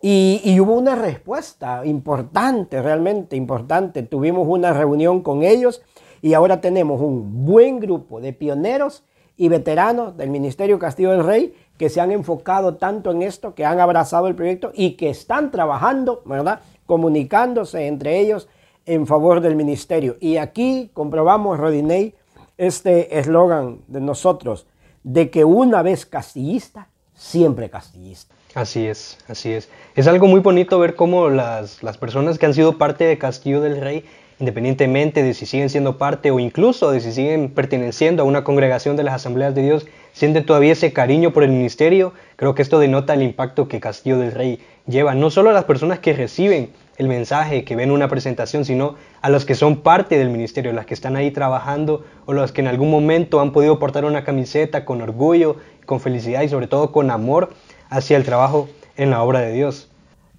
y, 0.07 0.61
hubo 0.61 0.75
una 0.75 0.97
respuesta 0.97 1.81
importante, 1.87 2.83
realmente 2.83 3.37
importante. 3.37 4.03
Tuvimos 4.03 4.47
una 4.47 4.75
reunión 4.75 5.23
con 5.23 5.43
ellos 5.43 5.81
y 6.25 6.33
ahora 6.33 6.63
tenemos 6.63 7.03
un 7.03 7.45
buen 7.45 7.81
grupo 7.81 8.19
de 8.19 8.33
pioneros 8.33 9.05
y 9.37 9.51
veteranos 9.51 10.17
del 10.17 10.31
Ministerio 10.31 10.79
Castillo 10.79 11.11
del 11.11 11.23
Rey 11.23 11.55
que 11.77 11.91
se 11.91 12.01
han 12.01 12.13
enfocado 12.13 12.77
tanto 12.77 13.11
en 13.11 13.21
esto, 13.21 13.55
que 13.55 13.67
han 13.67 13.79
abrazado 13.79 14.27
el 14.27 14.35
proyecto 14.35 14.73
y 14.73 14.93
que 14.93 15.11
están 15.11 15.51
trabajando, 15.51 16.23
¿verdad? 16.25 16.61
Comunicándose 16.87 17.89
entre 17.89 18.21
ellos 18.21 18.49
en 18.87 19.07
favor 19.07 19.43
del 19.43 19.55
ministerio. 19.55 20.17
Y 20.19 20.39
aquí 20.39 20.91
comprobamos, 20.95 21.59
Rodinei, 21.59 22.15
este 22.57 23.19
eslogan 23.19 23.81
de 23.87 24.01
nosotros, 24.01 24.67
de 25.03 25.29
que 25.29 25.45
una 25.45 25.83
vez 25.83 26.07
castillista, 26.07 26.89
siempre 27.13 27.69
castillista. 27.69 28.35
Así 28.55 28.87
es, 28.87 29.19
así 29.29 29.53
es. 29.53 29.69
Es 29.95 30.07
algo 30.07 30.27
muy 30.27 30.41
bonito 30.41 30.79
ver 30.79 30.95
cómo 30.95 31.29
las, 31.29 31.83
las, 31.83 31.99
personas 31.99 32.39
que 32.39 32.47
han 32.47 32.55
sido 32.55 32.79
parte 32.79 33.05
de 33.05 33.19
Castillo 33.19 33.61
del 33.61 33.79
Rey, 33.79 34.07
independientemente 34.39 35.23
de 35.23 35.35
si 35.35 35.47
siguen 35.47 35.71
siendo 35.71 35.99
parte 35.99 36.31
o 36.31 36.39
incluso 36.39 36.91
de 36.91 37.01
si 37.01 37.13
siguen 37.13 37.51
perteneciendo 37.51 38.23
a 38.23 38.27
una 38.27 38.45
congregación 38.45 38.97
de 38.97 39.05
las 39.05 39.15
asambleas 39.15 39.55
de 39.55 39.63
Dios, 39.63 39.87
sienten 40.13 40.47
todavía 40.47 40.73
ese 40.73 40.93
cariño 40.93 41.33
por 41.33 41.45
el 41.45 41.51
ministerio. 41.51 42.13
Creo 42.37 42.55
que 42.55 42.63
esto 42.63 42.79
denota 42.79 43.15
el 43.15 43.23
impacto 43.23 43.69
que 43.69 43.81
Castillo 43.81 44.19
del 44.19 44.33
Rey 44.33 44.61
lleva, 44.87 45.15
no 45.15 45.31
solo 45.31 45.51
a 45.51 45.53
las 45.53 45.65
personas 45.65 45.99
que 45.99 46.13
reciben 46.13 46.71
el 46.97 47.09
mensaje, 47.09 47.65
que 47.65 47.77
ven 47.77 47.91
una 47.91 48.09
presentación, 48.09 48.65
sino 48.65 48.97
a 49.21 49.31
los 49.31 49.45
que 49.45 49.55
son 49.55 49.83
parte 49.83 50.19
del 50.19 50.31
ministerio, 50.31 50.73
las 50.73 50.87
que 50.87 50.95
están 50.95 51.17
ahí 51.17 51.31
trabajando 51.31 52.05
o 52.27 52.33
los 52.33 52.53
que 52.53 52.61
en 52.61 52.69
algún 52.69 52.91
momento 52.91 53.41
han 53.41 53.53
podido 53.53 53.79
portar 53.79 54.05
una 54.05 54.25
camiseta 54.25 54.85
con 54.85 55.03
orgullo, 55.03 55.57
con 55.87 56.01
felicidad 56.01 56.43
y 56.43 56.49
sobre 56.49 56.67
todo 56.67 56.93
con 56.93 57.11
amor 57.11 57.51
hacia 57.91 58.17
el 58.17 58.25
trabajo 58.25 58.69
en 58.97 59.11
la 59.11 59.23
obra 59.23 59.41
de 59.41 59.53
Dios. 59.53 59.91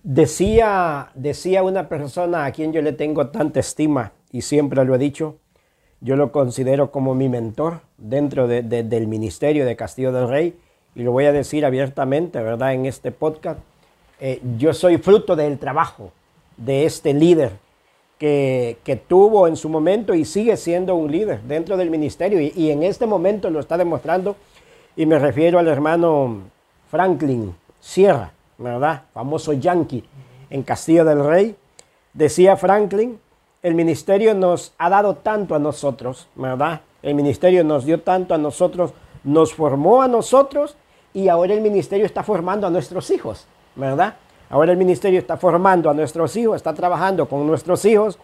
Decía, 0.07 1.09
decía 1.15 1.63
una 1.63 1.89
persona 1.89 2.45
a 2.45 2.51
quien 2.51 2.71
yo 2.71 2.83
le 2.83 2.93
tengo 2.93 3.29
tanta 3.29 3.59
estima 3.59 4.11
y 4.31 4.43
siempre 4.43 4.85
lo 4.85 4.93
he 4.93 4.99
dicho, 4.99 5.37
yo 5.99 6.15
lo 6.15 6.31
considero 6.31 6.91
como 6.91 7.15
mi 7.15 7.27
mentor 7.27 7.79
dentro 7.97 8.47
del 8.47 9.07
ministerio 9.07 9.65
de 9.65 9.75
Castillo 9.75 10.11
del 10.11 10.29
Rey 10.29 10.59
y 10.93 11.01
lo 11.01 11.11
voy 11.11 11.25
a 11.25 11.31
decir 11.31 11.65
abiertamente, 11.65 12.39
¿verdad? 12.39 12.75
En 12.75 12.85
este 12.85 13.09
podcast, 13.09 13.57
eh, 14.19 14.39
yo 14.59 14.75
soy 14.75 14.99
fruto 14.99 15.35
del 15.35 15.57
trabajo 15.57 16.11
de 16.55 16.85
este 16.85 17.11
líder 17.15 17.53
que, 18.19 18.77
tuvo 19.07 19.47
en 19.47 19.55
su 19.55 19.69
momento 19.69 20.13
y 20.13 20.23
sigue 20.23 20.55
siendo 20.55 20.93
un 20.93 21.11
líder 21.11 21.41
dentro 21.41 21.77
del 21.77 21.89
ministerio 21.89 22.39
y 22.41 22.69
en 22.69 22.83
este 22.83 23.07
momento 23.07 23.49
lo 23.49 23.59
está 23.59 23.75
demostrando 23.75 24.35
y 24.95 25.07
me 25.07 25.17
refiero 25.17 25.57
al 25.57 25.67
hermano 25.67 26.41
Franklin 26.91 27.55
Sierra, 27.79 28.34
¿verdad? 28.57 29.03
Famoso 29.13 29.53
yankee 29.53 30.03
en 30.49 30.63
Castillo 30.63 31.05
del 31.05 31.23
Rey. 31.23 31.55
Decía 32.13 32.55
Franklin, 32.57 33.19
el 33.61 33.75
ministerio 33.75 34.33
nos 34.33 34.73
ha 34.77 34.89
dado 34.89 35.15
tanto 35.15 35.55
a 35.55 35.59
nosotros, 35.59 36.27
¿verdad? 36.35 36.81
El 37.01 37.15
ministerio 37.15 37.63
nos 37.63 37.85
dio 37.85 38.01
tanto 38.01 38.33
a 38.33 38.37
nosotros, 38.37 38.93
nos 39.23 39.53
formó 39.53 40.01
a 40.01 40.07
nosotros 40.07 40.75
y 41.13 41.27
ahora 41.29 41.53
el 41.53 41.61
ministerio 41.61 42.05
está 42.05 42.23
formando 42.23 42.67
a 42.67 42.69
nuestros 42.69 43.09
hijos, 43.09 43.47
¿verdad? 43.75 44.15
Ahora 44.49 44.71
el 44.71 44.77
ministerio 44.77 45.19
está 45.19 45.37
formando 45.37 45.89
a 45.89 45.93
nuestros 45.93 46.35
hijos, 46.35 46.55
está 46.55 46.73
trabajando 46.73 47.27
con 47.27 47.47
nuestros 47.47 47.83
hijos. 47.85 48.19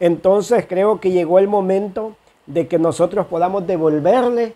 Entonces 0.00 0.64
creo 0.68 1.00
que 1.00 1.10
llegó 1.10 1.38
el 1.38 1.48
momento 1.48 2.16
de 2.46 2.66
que 2.66 2.78
nosotros 2.78 3.26
podamos 3.26 3.66
devolverle 3.66 4.54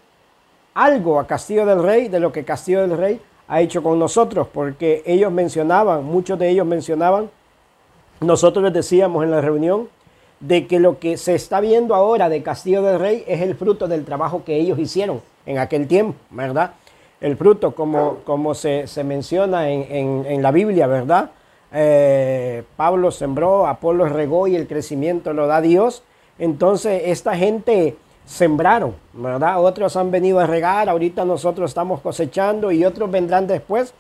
algo 0.75 1.21
a 1.21 1.27
Castillo 1.27 1.67
del 1.67 1.83
Rey, 1.83 2.09
de 2.09 2.21
lo 2.21 2.33
que 2.33 2.45
Castillo 2.45 2.81
del 2.81 2.97
Rey 2.97 3.21
ha 3.53 3.61
hecho 3.61 3.83
con 3.83 3.99
nosotros, 3.99 4.49
porque 4.51 5.03
ellos 5.05 5.31
mencionaban, 5.31 6.05
muchos 6.05 6.39
de 6.39 6.49
ellos 6.49 6.67
mencionaban, 6.67 7.29
nosotros 8.21 8.65
les 8.65 8.73
decíamos 8.73 9.25
en 9.25 9.31
la 9.31 9.43
reunión, 9.43 9.91
de 10.41 10.67
que 10.67 10.81
lo 10.81 10.99
que 10.99 11.19
se 11.19 11.35
está 11.35 11.61
viendo 11.61 11.95
ahora 11.95 12.31
de 12.31 12.43
Castillo 12.43 12.81
del 12.81 12.99
Rey 12.99 13.25
es 13.27 13.43
el 13.43 13.55
fruto 13.55 13.89
del 13.89 14.07
trabajo 14.07 14.43
que 14.43 14.57
ellos 14.57 14.79
hicieron 14.79 15.21
en 15.45 15.59
aquel 15.59 15.87
tiempo, 15.87 16.15
¿verdad? 16.31 16.73
El 17.21 17.37
fruto, 17.37 17.75
como, 17.75 18.21
como 18.25 18.55
se, 18.55 18.87
menciona 19.05 19.69
en, 19.69 20.41
la 20.41 20.51
Biblia, 20.51 20.87
¿verdad? 20.87 21.33
Eh, 21.75 22.63
Pablo 22.77 23.11
sembró, 23.11 23.67
Apolo 23.67 24.09
regó 24.09 24.49
y 24.49 24.57
el 24.57 24.67
crecimiento 24.67 25.35
lo 25.35 25.47
da 25.47 25.61
Dios. 25.61 26.05
Entonces, 26.39 27.03
esta 27.05 27.37
gente 27.37 27.97
sembraron, 28.33 28.95
¿verdad? 29.13 29.63
Otros 29.63 29.95
han 29.97 30.11
venido 30.11 30.41
a 30.41 30.47
regar, 30.47 30.89
ahorita 30.89 31.25
nosotros 31.25 31.71
estamos 31.71 32.01
cosechando 32.01 32.73
y 32.73 32.85
otros 32.85 33.11
vendrán 33.11 33.47
después. 33.47 33.93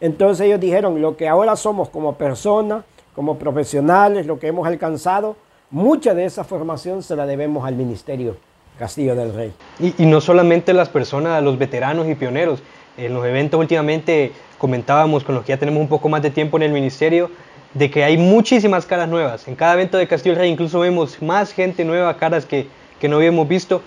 Entonces 0.00 0.46
ellos 0.46 0.58
dijeron, 0.58 1.00
lo 1.02 1.16
que 1.16 1.28
ahora 1.28 1.54
somos 1.54 1.90
como 1.90 2.14
personas, 2.14 2.84
como 3.14 3.38
profesionales, 3.38 4.26
lo 4.26 4.38
que 4.38 4.48
hemos 4.48 4.66
alcanzado, 4.66 5.36
mucha 5.70 6.14
de 6.14 6.24
esa 6.24 6.44
formación 6.44 7.02
se 7.02 7.14
la 7.14 7.26
debemos 7.26 7.66
al 7.66 7.74
ministerio 7.74 8.36
Castillo 8.78 9.14
del 9.14 9.34
Rey. 9.34 9.52
Y, 9.78 10.06
no 10.06 10.20
solamente 10.20 10.72
las 10.72 10.88
personas, 10.88 11.42
los 11.42 11.58
veteranos 11.58 12.08
y 12.08 12.14
pioneros. 12.14 12.60
En 12.96 13.12
los 13.12 13.24
eventos 13.26 13.60
últimamente 13.60 14.32
comentábamos 14.58 15.24
con 15.24 15.34
los 15.34 15.44
que 15.44 15.50
ya 15.50 15.58
tenemos 15.58 15.80
un 15.80 15.88
poco 15.88 16.08
más 16.08 16.22
de 16.22 16.30
tiempo 16.30 16.56
en 16.56 16.64
el 16.64 16.72
ministerio, 16.72 17.30
de 17.74 17.90
que 17.90 18.02
hay 18.02 18.16
muchísimas 18.16 18.86
caras 18.86 19.08
nuevas. 19.08 19.46
En 19.46 19.56
cada 19.56 19.74
evento 19.74 19.98
de 19.98 20.08
Castillo 20.08 20.34
del 20.34 20.40
Rey 20.40 20.50
incluso 20.50 20.80
vemos 20.80 21.20
más 21.20 21.52
gente 21.52 21.84
nueva, 21.84 22.16
caras 22.16 22.46
que 22.46 22.66
que 23.04 23.08
no 23.10 23.16
habíamos 23.16 23.46
visto, 23.46 23.82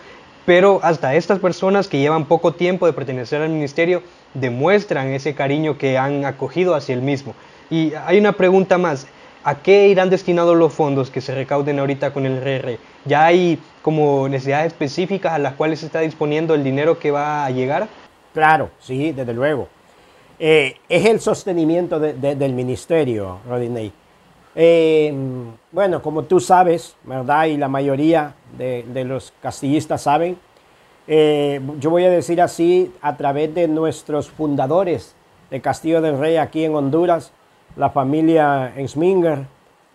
pero 0.46 0.80
hasta 0.84 1.16
estas 1.16 1.40
personas 1.40 1.88
que 1.88 1.98
llevan 1.98 2.26
poco 2.26 2.54
tiempo 2.54 2.86
de 2.86 2.94
pertenecer 2.94 3.42
al 3.42 3.50
ministerio 3.50 4.04
demuestran 4.36 5.08
ese 5.08 5.34
cariño 5.34 5.80
que 5.80 5.98
han 5.98 6.24
acogido 6.24 6.76
hacia 6.76 6.94
el 6.94 7.02
mismo. 7.02 7.34
Y 7.72 7.94
hay 7.96 8.20
una 8.20 8.34
pregunta 8.34 8.78
más, 8.78 9.08
¿a 9.44 9.56
qué 9.56 9.88
irán 9.88 10.12
destinados 10.12 10.56
los 10.56 10.72
fondos 10.72 11.10
que 11.10 11.20
se 11.20 11.34
recauden 11.34 11.80
ahorita 11.80 12.14
con 12.14 12.28
el 12.28 12.40
RR? 12.40 12.78
¿Ya 13.06 13.26
hay 13.26 13.58
como 13.82 14.30
necesidades 14.30 14.68
específicas 14.68 15.34
a 15.34 15.40
las 15.40 15.56
cuales 15.56 15.80
se 15.80 15.88
está 15.88 16.02
disponiendo 16.02 16.54
el 16.54 16.64
dinero 16.64 17.00
que 17.00 17.10
va 17.10 17.44
a 17.44 17.50
llegar? 17.50 17.88
Claro, 18.36 18.70
sí, 18.80 19.14
desde 19.14 19.34
luego. 19.34 19.68
Eh, 20.38 20.76
es 20.88 21.06
el 21.06 21.20
sostenimiento 21.20 22.00
del 22.00 22.54
ministerio, 22.54 23.40
Rodinei. 23.50 23.92
Eh, 24.60 25.14
bueno, 25.72 26.02
como 26.02 26.24
tú 26.24 26.40
sabes, 26.40 26.96
¿verdad? 27.04 27.46
Y 27.46 27.58
la 27.58 27.68
mayoría 27.68 28.34
de, 28.58 29.06
los 29.06 29.32
castillistas 29.40 30.02
saben, 30.02 30.36
eh, 31.06 31.62
yo 31.80 31.92
voy 31.92 32.06
a 32.06 32.10
decir 32.10 32.42
así, 32.42 32.92
a 33.02 33.16
través 33.18 33.54
de 33.54 33.68
nuestros 33.68 34.32
fundadores 34.32 35.14
de 35.52 35.62
Castillo 35.62 36.02
del 36.02 36.18
Rey 36.18 36.38
aquí 36.38 36.66
en 36.66 36.74
Honduras, 36.74 37.32
la 37.76 37.92
familia 37.92 38.74
Ensminger, 38.76 39.46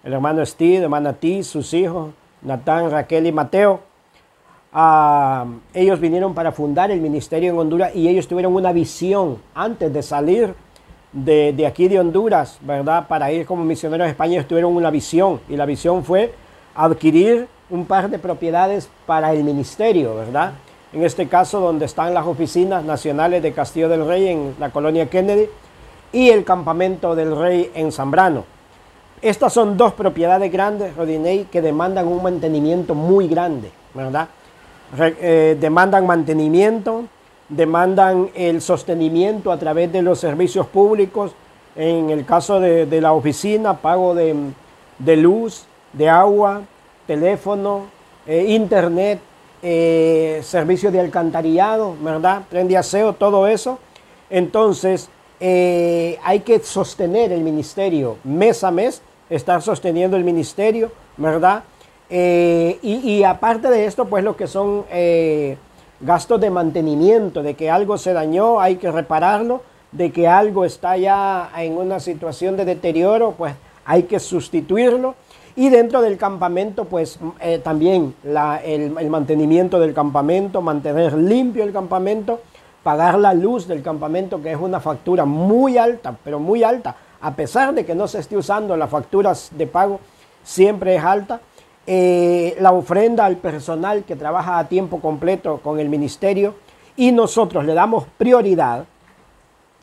el 0.05 0.13
hermano 0.13 0.47
Steve, 0.47 0.85
hermana 0.85 1.15
T, 1.15 1.43
sus 1.43 1.75
hijos, 1.75 2.11
Natán, 2.41 2.89
Raquel 2.89 3.27
y 3.27 3.33
Mateo. 3.33 3.81
Ah, 4.73 5.45
ellos 5.75 5.99
vinieron 5.99 6.35
para 6.35 6.53
fundar 6.53 6.93
el 6.93 7.01
ministerio 7.01 7.51
en 7.51 7.59
Honduras 7.59 7.97
y 7.97 8.09
ellos 8.09 8.29
tuvieron 8.29 8.55
una 8.55 8.73
visión 8.73 9.39
antes 9.57 9.93
de 9.93 10.03
salir 10.05 10.55
de, 11.13 11.67
aquí 11.67 11.89
de 11.89 12.01
Honduras, 12.01 12.59
¿verdad? 12.63 13.07
Para 13.07 13.31
ir 13.33 13.47
como 13.47 13.65
misioneros 13.65 14.07
a 14.07 14.11
España, 14.11 14.45
tuvieron 14.47 14.75
una 14.75 14.91
visión 14.91 15.41
y 15.49 15.57
la 15.57 15.67
visión 15.67 16.05
fue 16.05 16.33
adquirir 16.75 17.49
un 17.71 17.87
par 17.87 18.11
de 18.11 18.19
propiedades 18.19 18.89
para 19.07 19.33
el 19.33 19.45
ministerio, 19.45 20.17
¿verdad? 20.17 20.53
En 20.93 21.05
este 21.05 21.27
caso, 21.29 21.61
donde 21.61 21.87
están 21.87 22.13
las 22.13 22.27
oficinas 22.27 22.85
nacionales 22.85 23.43
de 23.43 23.53
Castillo 23.53 23.89
del 23.89 24.07
Rey 24.07 24.29
en 24.29 24.55
la 24.59 24.71
colonia 24.71 25.09
Kennedy 25.09 25.49
y 26.13 26.31
el 26.31 26.45
campamento 26.45 27.15
del 27.15 27.37
Rey 27.37 27.71
en 27.75 27.93
Zambrano. 27.93 28.45
Estas 29.23 29.53
son 29.53 29.77
dos 29.77 29.95
propiedades 29.95 30.51
grandes, 30.51 30.97
Rodinei, 30.97 31.45
que 31.45 31.63
demandan 31.63 32.09
un 32.09 32.23
mantenimiento 32.23 32.95
muy 32.95 33.29
grande, 33.29 33.71
¿verdad? 33.95 34.29
Eh, 34.99 35.57
demandan 35.59 36.07
mantenimiento, 36.07 37.05
demandan 37.57 38.31
el 38.35 38.61
sostenimiento 38.63 39.53
a 39.53 39.59
través 39.59 39.93
de 39.93 40.03
los 40.03 40.19
servicios 40.19 40.67
públicos, 40.67 41.33
en 41.77 42.11
el 42.11 42.25
caso 42.25 42.61
de, 42.61 43.01
la 43.01 43.13
oficina, 43.13 43.79
pago 43.79 44.15
de, 44.15 45.17
luz, 45.17 45.65
de 45.93 46.09
agua, 46.09 46.63
teléfono, 47.07 47.83
eh, 48.27 48.47
internet, 48.49 49.21
eh, 49.63 50.41
servicio 50.43 50.91
de 50.91 51.01
alcantarillado, 51.01 51.95
¿verdad? 52.01 52.43
Tren 52.49 52.69
de 52.69 52.77
aseo, 52.77 53.13
todo 53.13 53.47
eso. 53.47 53.79
Entonces, 54.31 55.09
eh, 55.41 56.19
hay 56.25 56.41
que 56.41 56.59
sostener 56.61 57.33
el 57.33 57.43
ministerio 57.43 58.17
mes 58.25 58.65
a 58.65 58.71
mes, 58.71 59.03
estar 59.29 59.61
sosteniendo 59.63 60.17
el 60.17 60.25
ministerio, 60.25 60.91
¿verdad? 61.17 61.65
Eh, 62.09 62.79
y, 62.83 63.23
aparte 63.23 63.71
de 63.71 63.87
esto, 63.87 64.07
pues 64.07 64.25
lo 64.25 64.37
que 64.37 64.47
son 64.47 64.85
gastos 66.03 66.41
de 66.41 66.51
mantenimiento, 66.51 67.43
de 67.43 67.55
que 67.55 67.71
algo 67.71 67.97
se 67.97 68.13
dañó, 68.13 68.61
hay 68.61 68.77
que 68.77 68.91
repararlo, 68.91 69.63
de 69.93 70.11
que 70.11 70.29
algo 70.29 70.65
está 70.65 70.97
ya 70.97 71.51
en 71.57 71.77
una 71.77 72.01
situación 72.01 72.57
de 72.57 72.65
deterioro, 72.65 73.35
pues 73.37 73.55
hay 73.85 74.05
que 74.05 74.19
sustituirlo. 74.19 75.15
Y 75.55 75.69
dentro 75.69 76.01
del 76.01 76.17
campamento, 76.17 76.87
pues 76.87 77.19
eh, 77.41 77.61
también 77.63 78.15
el, 78.25 78.95
el, 78.99 79.11
mantenimiento 79.11 79.79
del 79.79 79.93
campamento, 79.93 80.63
mantener 80.63 81.13
limpio 81.13 81.63
el 81.63 81.73
campamento, 81.73 82.41
pagar 82.83 83.19
la 83.19 83.35
luz 83.35 83.69
del 83.69 83.83
campamento, 83.83 84.43
que 84.43 84.53
es 84.53 84.59
una 84.59 84.81
factura 84.81 85.27
muy 85.27 85.77
alta, 85.77 86.17
pero 86.25 86.39
muy 86.39 86.65
alta, 86.65 86.97
a 87.21 87.35
pesar 87.35 87.75
de 87.75 87.85
que 87.85 87.95
no 87.95 88.09
se 88.09 88.19
esté 88.19 88.37
usando 88.37 88.77
las 88.77 88.89
facturas 88.89 89.51
de 89.53 89.67
pago, 89.67 90.01
siempre 90.43 90.97
es 90.97 91.05
alta. 91.05 91.41
Eh, 91.85 92.57
la 92.61 92.73
ofrenda 92.73 93.25
al 93.25 93.39
personal 93.39 94.05
que 94.05 94.15
trabaja 94.15 94.59
a 94.59 94.69
tiempo 94.69 95.01
completo 95.01 95.59
con 95.65 95.81
el 95.81 95.89
ministerio 95.89 96.55
y 96.95 97.11
nosotros 97.11 97.65
le 97.65 97.75
damos 97.75 98.05
prioridad 98.17 98.85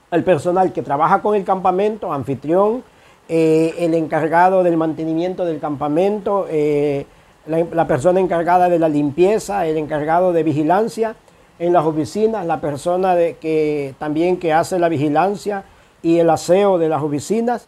al 0.10 0.24
personal 0.24 0.72
que 0.72 0.82
trabaja 0.82 1.22
con 1.22 1.36
el 1.36 1.44
campamento, 1.44 2.14
anfitrión, 2.14 2.84
eh, 3.28 3.76
el 3.80 3.94
encargado 3.96 4.64
del 4.64 4.78
mantenimiento 4.78 5.44
del 5.44 5.60
campamento, 5.60 6.48
eh, 6.50 7.06
la, 7.46 7.86
persona 7.86 8.22
encargada 8.22 8.70
de 8.70 8.80
la 8.80 8.88
limpieza, 8.88 9.66
el 9.68 9.78
encargado 9.78 10.32
de 10.32 10.44
vigilancia 10.44 11.16
en 11.60 11.74
las 11.74 11.86
oficinas, 11.86 12.46
la 12.46 12.62
persona 12.62 13.16
que 13.42 13.94
también 14.00 14.38
que 14.38 14.54
hace 14.54 14.80
la 14.80 14.88
vigilancia 14.88 15.66
y 16.02 16.20
el 16.20 16.30
aseo 16.30 16.78
de 16.78 16.88
las 16.88 17.04
oficinas. 17.04 17.68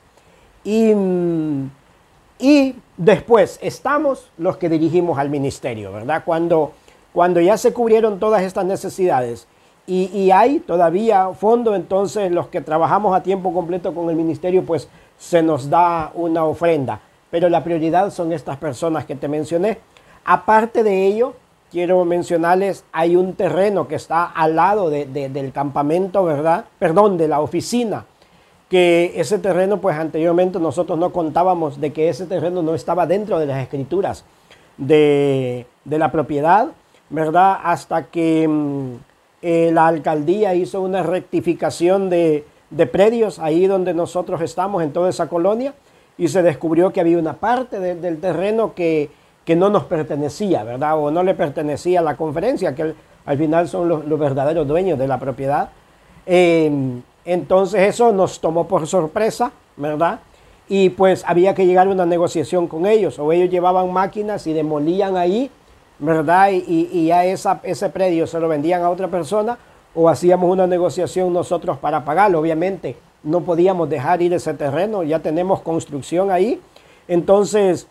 Y, 0.63 0.93
y 2.41 2.75
después 2.97 3.59
estamos 3.61 4.31
los 4.37 4.57
que 4.57 4.67
dirigimos 4.67 5.19
al 5.19 5.29
ministerio, 5.29 5.91
¿verdad? 5.91 6.23
Cuando, 6.25 6.73
cuando 7.13 7.39
ya 7.39 7.57
se 7.57 7.71
cubrieron 7.71 8.19
todas 8.19 8.41
estas 8.41 8.65
necesidades 8.65 9.47
y, 9.87 10.31
hay 10.31 10.59
todavía 10.59 11.29
fondo, 11.33 11.75
entonces 11.75 12.31
los 12.31 12.47
que 12.47 12.61
trabajamos 12.61 13.15
a 13.15 13.23
tiempo 13.23 13.53
completo 13.53 13.93
con 13.93 14.09
el 14.09 14.15
ministerio, 14.15 14.63
pues 14.63 14.87
se 15.17 15.43
nos 15.43 15.69
da 15.69 16.11
una 16.13 16.45
ofrenda. 16.45 17.01
Pero 17.29 17.49
la 17.49 17.63
prioridad 17.63 18.11
son 18.11 18.31
estas 18.31 18.57
personas 18.57 19.05
que 19.05 19.15
te 19.15 19.27
mencioné. 19.27 19.79
Aparte 20.23 20.83
de 20.83 21.07
ello, 21.07 21.33
quiero 21.71 22.05
mencionarles, 22.05 22.85
hay 22.91 23.15
un 23.15 23.33
terreno 23.33 23.87
que 23.87 23.95
está 23.95 24.25
al 24.25 24.55
lado 24.55 24.89
del 24.89 25.51
campamento, 25.51 26.23
¿verdad? 26.23 26.65
Perdón, 26.79 27.17
de 27.17 27.27
la 27.27 27.41
oficina. 27.41 28.05
Que 28.71 29.11
ese 29.17 29.37
terreno, 29.37 29.79
pues 29.81 29.95
anteriormente 29.97 30.57
nosotros 30.57 30.97
no 30.97 31.11
contábamos 31.11 31.79
de 31.79 31.93
que 31.93 32.09
ese 32.09 32.25
terreno 32.25 32.63
no 32.63 32.73
estaba 32.73 33.05
dentro 33.05 33.37
de 33.37 33.45
las 33.45 33.61
escrituras 33.61 34.25
de, 34.77 35.67
la 35.85 36.11
propiedad, 36.11 36.69
¿verdad? 37.11 37.59
Hasta 37.63 38.05
que 38.05 38.47
mm, 38.47 38.93
eh, 39.43 39.71
la 39.71 39.87
alcaldía 39.87 40.55
hizo 40.55 40.81
una 40.81 41.03
rectificación 41.03 42.09
de, 42.09 42.45
de 42.71 42.87
predios 42.87 43.37
ahí 43.37 43.67
donde 43.67 43.93
nosotros 43.93 44.41
estamos, 44.41 44.81
en 44.81 44.91
toda 44.93 45.09
esa 45.09 45.27
colonia, 45.27 45.73
y 46.17 46.27
se 46.29 46.41
descubrió 46.41 46.91
que 46.91 47.01
había 47.01 47.17
una 47.17 47.33
parte 47.33 47.79
del 47.79 48.19
terreno 48.19 48.73
que, 48.73 49.09
no 49.57 49.69
nos 49.69 49.83
pertenecía, 49.83 50.63
¿verdad? 50.63 50.97
O 50.97 51.11
no 51.11 51.23
le 51.23 51.33
pertenecía 51.33 51.99
a 51.99 52.03
la 52.03 52.15
conferencia, 52.15 52.73
que 52.73 52.93
al 53.25 53.37
final 53.37 53.67
son 53.67 53.89
los, 53.89 54.19
verdaderos 54.19 54.65
dueños 54.65 54.97
de 54.97 55.09
la 55.09 55.19
propiedad. 55.19 55.71
Em, 56.25 57.01
entonces 57.25 57.81
eso 57.81 58.11
nos 58.11 58.39
tomó 58.39 58.67
por 58.67 58.87
sorpresa, 58.87 59.51
¿verdad? 59.77 60.19
Y 60.67 60.89
pues 60.89 61.23
había 61.27 61.53
que 61.53 61.65
llegar 61.65 61.87
a 61.87 61.91
una 61.91 62.05
negociación 62.05 62.67
con 62.67 62.85
ellos, 62.85 63.19
o 63.19 63.31
ellos 63.31 63.49
llevaban 63.49 63.91
máquinas 63.91 64.47
y 64.47 64.53
demolían 64.53 65.17
ahí, 65.17 65.51
¿verdad? 65.99 66.51
Y, 66.51 66.89
y 66.91 67.07
ya 67.07 67.25
ese 67.25 67.89
predio 67.89 68.25
se 68.25 68.39
lo 68.39 68.47
vendían 68.47 68.81
a 68.81 68.89
otra 68.89 69.07
persona, 69.07 69.57
o 69.93 70.07
hacíamos 70.07 70.49
una 70.49 70.67
negociación 70.67 71.33
nosotros 71.33 71.77
para 71.77 72.05
pagarlo. 72.05 72.39
Obviamente 72.39 72.95
no 73.23 73.41
podíamos 73.41 73.89
dejar 73.89 74.21
ir 74.21 74.33
ese 74.33 74.53
terreno, 74.53 75.03
ya 75.03 75.19
tenemos 75.19 75.61
construcción 75.61 76.31
ahí. 76.31 76.61
Entonces 77.07 77.87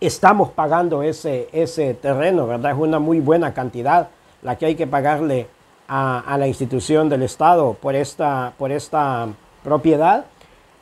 estamos 0.00 0.50
pagando 0.50 1.02
ese, 1.02 1.48
ese 1.52 1.94
terreno, 1.94 2.46
¿verdad? 2.46 2.72
Es 2.72 2.78
una 2.78 2.98
muy 2.98 3.20
buena 3.20 3.54
cantidad 3.54 4.08
la 4.42 4.56
que 4.56 4.66
hay 4.66 4.74
que 4.74 4.86
pagarle 4.86 5.48
a, 5.88 6.36
la 6.38 6.46
institución 6.46 7.08
del 7.08 7.22
Estado 7.22 7.74
por 7.74 7.94
esta, 7.94 8.52
por 8.58 8.72
esta 8.72 9.28
propiedad. 9.62 10.26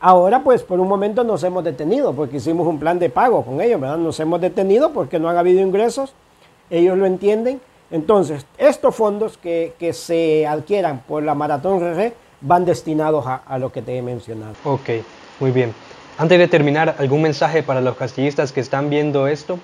Ahora, 0.00 0.42
pues, 0.42 0.62
por 0.62 0.80
un 0.80 0.88
momento 0.88 1.24
nos 1.24 1.42
hemos 1.44 1.64
detenido 1.64 2.12
porque 2.12 2.36
hicimos 2.36 2.66
un 2.66 2.78
plan 2.78 2.98
de 2.98 3.10
pago 3.10 3.44
con 3.44 3.60
ellos, 3.60 3.80
¿verdad? 3.80 3.98
Nos 3.98 4.20
hemos 4.20 4.40
detenido 4.40 4.92
porque 4.92 5.18
no 5.18 5.28
han 5.28 5.36
habido 5.36 5.60
ingresos, 5.60 6.14
ellos 6.70 6.98
lo 6.98 7.06
entienden 7.06 7.60
entonces, 7.94 8.44
estos 8.58 8.94
fondos 8.94 9.38
que, 9.38 9.72
se 9.92 10.46
adquieran 10.46 11.04
por 11.06 11.22
la 11.22 11.34
Maratón 11.34 11.80
RG 11.80 12.12
van 12.40 12.64
destinados 12.64 13.24
a, 13.26 13.58
lo 13.58 13.70
que 13.70 13.82
te 13.82 13.96
he 13.96 14.02
mencionado. 14.02 14.54
Ok, 14.64 14.90
muy 15.38 15.50
bien. 15.50 15.72
Antes 16.18 16.38
de 16.38 16.48
terminar, 16.48 16.96
¿algún 16.98 17.22
mensaje 17.22 17.62
para 17.62 17.80
los 17.80 17.96
castillistas 17.96 18.50
que 18.50 18.60
están 18.60 18.90
viendo 18.90 19.28
esto? 19.28 19.58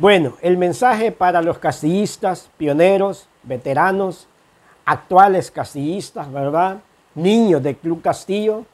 Bueno, 0.00 0.38
el 0.40 0.56
mensaje 0.56 1.12
para 1.12 1.42
los 1.42 1.58
castillistas, 1.58 2.48
pioneros, 2.56 3.28
veteranos, 3.42 4.26
actuales 4.86 5.50
castillistas, 5.50 6.32
¿verdad? 6.32 6.78
Niños 7.14 7.62
de 7.62 7.76
Club 7.76 8.00
Castillo, 8.00 8.64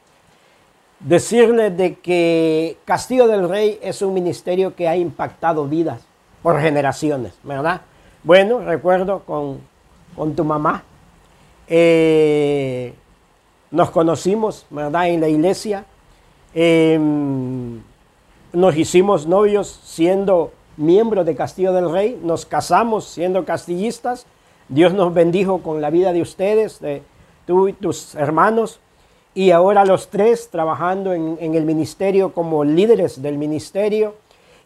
decirles 1.01 1.75
de 1.75 1.95
que 1.95 2.77
Castillo 2.85 3.27
del 3.27 3.49
Rey 3.49 3.77
es 3.81 4.01
un 4.01 4.13
ministerio 4.13 4.73
que 4.73 4.87
ha 4.87 4.95
impactado 4.95 5.67
vidas 5.67 6.01
por 6.41 6.61
generaciones, 6.61 7.33
¿verdad? 7.43 7.81
Bueno, 8.23 8.59
recuerdo 8.59 9.23
con, 9.25 9.59
tu 10.33 10.45
mamá. 10.45 10.85
Eh, 11.67 12.93
nos 13.69 13.89
conocimos, 13.89 14.65
¿verdad? 14.69 15.09
En 15.09 15.19
la 15.19 15.27
iglesia. 15.27 15.83
Em, 16.53 17.81
nos 18.53 18.77
hicimos 18.77 19.27
novios 19.27 19.81
siendo 19.83 20.53
miembros 20.77 21.25
de 21.25 21.35
Castillo 21.35 21.73
del 21.73 21.91
Rey. 21.91 22.19
Nos 22.23 22.45
casamos 22.45 23.05
siendo 23.05 23.43
castillistas. 23.43 24.25
Dios 24.69 24.93
nos 24.93 25.13
bendijo 25.13 25.61
con 25.61 25.81
la 25.81 25.89
vida 25.89 26.13
de 26.13 26.21
ustedes, 26.21 26.79
de 26.79 27.01
tú 27.45 27.67
y 27.67 27.73
tus 27.73 28.15
hermanos. 28.15 28.79
Y 29.33 29.51
ahora 29.51 29.85
los 29.85 30.09
tres 30.09 30.49
trabajando 30.49 31.13
en, 31.13 31.37
el 31.39 31.65
ministerio 31.65 32.33
como 32.33 32.63
líderes 32.63 33.21
del 33.21 33.37
ministerio 33.37 34.15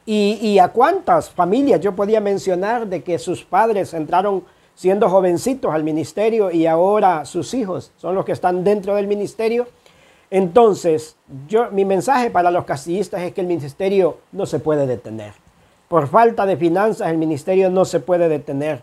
y, 0.06 0.60
a 0.60 0.70
cuántas 0.70 1.30
familias 1.30 1.82
yo 1.82 1.94
podía 1.94 2.22
mencionar 2.22 2.88
de 2.88 3.04
que 3.04 3.20
sus 3.20 3.44
padres 3.44 3.94
entraron 3.94 4.44
siendo 4.74 5.10
jovencitos 5.10 5.74
al 5.74 5.84
ministerio 5.84 6.52
y 6.52 6.68
ahora 6.68 7.26
sus 7.26 7.54
hijos 7.54 7.92
son 7.98 8.16
los 8.16 8.24
que 8.24 8.32
están 8.32 8.64
dentro 8.64 8.96
del 8.96 9.08
ministerio. 9.08 9.68
Entonces, 10.30 11.18
yo, 11.50 11.70
mi 11.72 11.84
mensaje 11.84 12.32
para 12.32 12.50
los 12.50 12.64
castillistas 12.64 13.22
es 13.24 13.34
que 13.34 13.42
el 13.42 13.48
ministerio 13.48 14.20
no 14.32 14.46
se 14.46 14.60
puede 14.60 14.88
detener. 14.88 15.34
Por 15.92 16.08
falta 16.08 16.46
de 16.46 16.56
finanzas, 16.56 17.10
el 17.10 17.18
ministerio 17.18 17.70
no 17.70 17.84
se 17.84 18.00
puede 18.00 18.30
detener. 18.30 18.82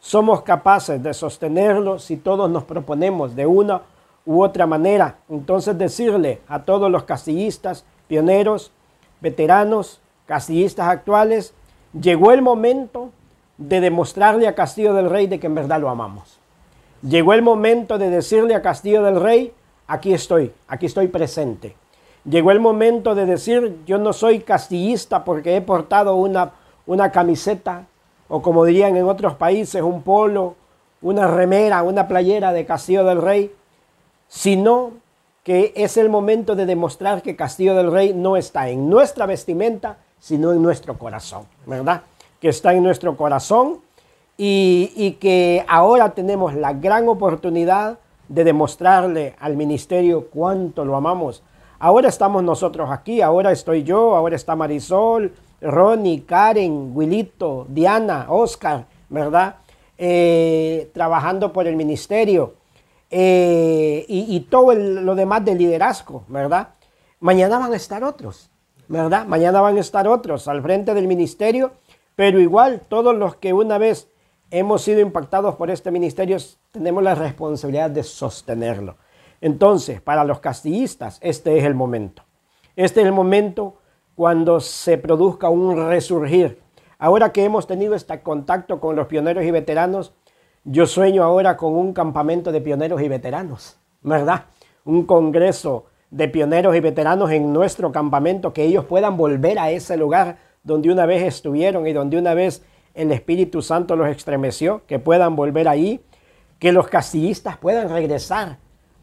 Somos 0.00 0.42
capaces 0.42 1.00
de 1.00 1.14
sostenerlo 1.14 2.00
si 2.00 2.16
todos 2.16 2.50
nos 2.50 2.64
proponemos 2.64 3.36
de 3.36 3.46
una 3.46 3.82
u 4.26 4.42
otra 4.42 4.66
manera. 4.66 5.18
Entonces, 5.28 5.78
decirle 5.78 6.40
a 6.48 6.64
todos 6.64 6.90
los 6.90 7.04
castillistas, 7.04 7.84
pioneros, 8.08 8.72
veteranos, 9.20 10.00
castillistas 10.26 10.88
actuales, 10.88 11.54
llegó 11.92 12.32
el 12.32 12.42
momento 12.42 13.10
de 13.56 13.80
demostrarle 13.80 14.48
a 14.48 14.56
Castillo 14.56 14.92
del 14.92 15.08
Rey 15.08 15.28
de 15.28 15.38
que 15.38 15.46
en 15.46 15.54
verdad 15.54 15.80
lo 15.80 15.88
amamos. 15.88 16.40
Llegó 17.00 17.32
el 17.32 17.42
momento 17.42 17.96
de 17.96 18.10
decirle 18.10 18.56
a 18.56 18.62
Castillo 18.62 19.04
del 19.04 19.20
Rey, 19.20 19.52
aquí 19.86 20.12
estoy, 20.12 20.52
aquí 20.66 20.86
estoy 20.86 21.06
presente. 21.06 21.76
Llegó 22.30 22.52
el 22.52 22.60
momento 22.60 23.14
de 23.14 23.26
decir, 23.26 23.78
yo 23.86 23.98
no 23.98 24.12
soy 24.12 24.40
castillista 24.40 25.24
porque 25.24 25.56
he 25.56 25.60
portado 25.60 26.14
una, 26.14 26.52
una 26.86 27.10
camiseta, 27.10 27.86
o 28.28 28.40
como 28.40 28.64
dirían 28.64 28.96
en 28.96 29.06
otros 29.06 29.34
países, 29.34 29.82
un 29.82 30.02
polo, 30.02 30.54
una 31.02 31.26
remera, 31.26 31.82
una 31.82 32.06
playera 32.06 32.52
de 32.52 32.64
Castillo 32.64 33.04
del 33.04 33.20
Rey, 33.20 33.52
sino 34.28 34.92
que 35.42 35.72
es 35.74 35.96
el 35.96 36.08
momento 36.08 36.54
de 36.54 36.66
demostrar 36.66 37.22
que 37.22 37.34
Castillo 37.34 37.74
del 37.74 37.90
Rey 37.90 38.12
no 38.14 38.36
está 38.36 38.68
en 38.68 38.88
nuestra 38.88 39.26
vestimenta, 39.26 39.96
sino 40.20 40.52
en 40.52 40.62
nuestro 40.62 40.98
corazón, 40.98 41.46
¿verdad? 41.66 42.02
Que 42.40 42.50
está 42.50 42.72
en 42.74 42.84
nuestro 42.84 43.16
corazón 43.16 43.80
y, 44.36 45.16
que 45.20 45.64
ahora 45.68 46.10
tenemos 46.10 46.54
la 46.54 46.72
gran 46.74 47.08
oportunidad 47.08 47.98
de 48.28 48.44
demostrarle 48.44 49.34
al 49.40 49.56
ministerio 49.56 50.28
cuánto 50.28 50.84
lo 50.84 50.96
amamos. 50.96 51.42
Ahora 51.80 52.08
estamos 52.08 52.44
nosotros 52.44 52.90
aquí, 52.90 53.20
ahora 53.20 53.50
estoy 53.52 53.82
yo, 53.82 54.14
ahora 54.14 54.36
está 54.36 54.54
Marisol, 54.54 55.32
Ronnie, 55.60 56.24
Karen, 56.24 56.92
Wilito, 56.94 57.66
Diana, 57.68 58.26
Oscar, 58.28 58.86
¿verdad? 59.08 59.56
Eh, 59.98 60.90
trabajando 60.94 61.52
por 61.52 61.66
el 61.66 61.76
ministerio 61.76 62.54
eh, 63.10 64.04
y, 64.08 64.40
todo 64.48 64.74
lo 64.74 65.14
demás 65.14 65.44
del 65.44 65.58
liderazgo, 65.58 66.24
¿verdad? 66.28 66.68
Mañana 67.18 67.58
van 67.58 67.72
a 67.72 67.76
estar 67.76 68.04
otros 68.04 68.50
¿verdad? 68.90 69.24
Mañana 69.24 69.60
van 69.60 69.76
a 69.76 69.80
estar 69.80 70.08
otros 70.08 70.48
al 70.48 70.62
frente 70.62 70.94
del 70.94 71.06
ministerio, 71.06 71.70
pero 72.16 72.40
igual 72.40 72.82
todos 72.88 73.14
los 73.14 73.36
que 73.36 73.52
una 73.52 73.78
vez 73.78 74.08
hemos 74.50 74.82
sido 74.82 74.98
impactados 74.98 75.54
por 75.54 75.70
este 75.70 75.92
ministerio 75.92 76.38
tenemos 76.72 77.02
la 77.04 77.14
responsabilidad 77.14 77.88
de 77.90 78.02
sostenerlo. 78.02 78.96
Entonces, 79.40 80.00
para 80.00 80.24
los 80.24 80.40
castillistas, 80.40 81.18
este 81.22 81.58
es 81.58 81.64
el 81.64 81.74
momento. 81.74 82.24
Este 82.76 83.00
es 83.00 83.06
el 83.06 83.12
momento 83.12 83.76
cuando 84.14 84.60
se 84.60 84.98
produzca 84.98 85.48
un 85.48 85.88
resurgir. 85.88 86.60
Ahora 86.98 87.32
que 87.32 87.44
hemos 87.44 87.66
tenido 87.66 87.94
este 87.94 88.20
contacto 88.20 88.80
con 88.80 88.96
los 88.96 89.06
pioneros 89.06 89.44
y 89.44 89.50
veteranos, 89.50 90.12
yo 90.64 90.86
sueño 90.86 91.24
ahora 91.24 91.56
con 91.56 91.74
un 91.74 91.94
campamento 91.94 92.52
de 92.52 92.60
pioneros 92.60 93.00
y 93.00 93.08
veteranos, 93.08 93.78
¿verdad? 94.02 94.44
Un 94.84 95.06
congreso 95.06 95.86
de 96.10 96.28
pioneros 96.28 96.76
y 96.76 96.80
veteranos 96.80 97.30
en 97.30 97.52
nuestro 97.52 97.92
campamento, 97.92 98.52
que 98.52 98.64
ellos 98.64 98.84
puedan 98.84 99.16
volver 99.16 99.58
a 99.58 99.70
ese 99.70 99.96
lugar 99.96 100.36
donde 100.62 100.92
una 100.92 101.06
vez 101.06 101.22
estuvieron 101.22 101.86
y 101.86 101.94
donde 101.94 102.18
una 102.18 102.34
vez 102.34 102.62
el 102.92 103.12
Espíritu 103.12 103.62
Santo 103.62 103.96
los 103.96 104.08
estremeció, 104.08 104.82
que 104.86 104.98
puedan 104.98 105.36
volver 105.36 105.68
ahí, 105.68 106.04
que 106.58 106.72
los 106.72 106.88
castillistas 106.88 107.56
puedan 107.56 107.88
regresar 107.88 108.58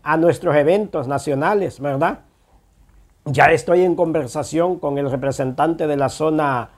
a 0.08 0.17
nuestros 0.17 0.56
eventos 0.56 1.08
nacionales, 1.08 1.80
¿verdad? 1.80 2.20
Ya 3.26 3.46
estoy 3.46 3.84
en 3.84 3.96
conversación 3.96 4.80
con 4.80 4.98
el 4.98 5.12
representante 5.12 5.86
de 5.88 5.98
la 5.98 6.10
zona 6.10 6.70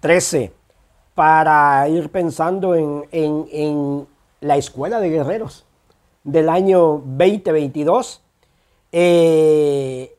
13 0.00 0.52
para 1.14 1.88
ir 1.88 2.10
pensando 2.10 2.74
en, 2.74 3.04
en 3.12 4.06
la 4.40 4.56
escuela 4.56 4.98
de 4.98 5.10
guerreros 5.10 5.64
del 6.24 6.48
año 6.48 7.02
2022 7.04 8.24
eh, 8.96 10.16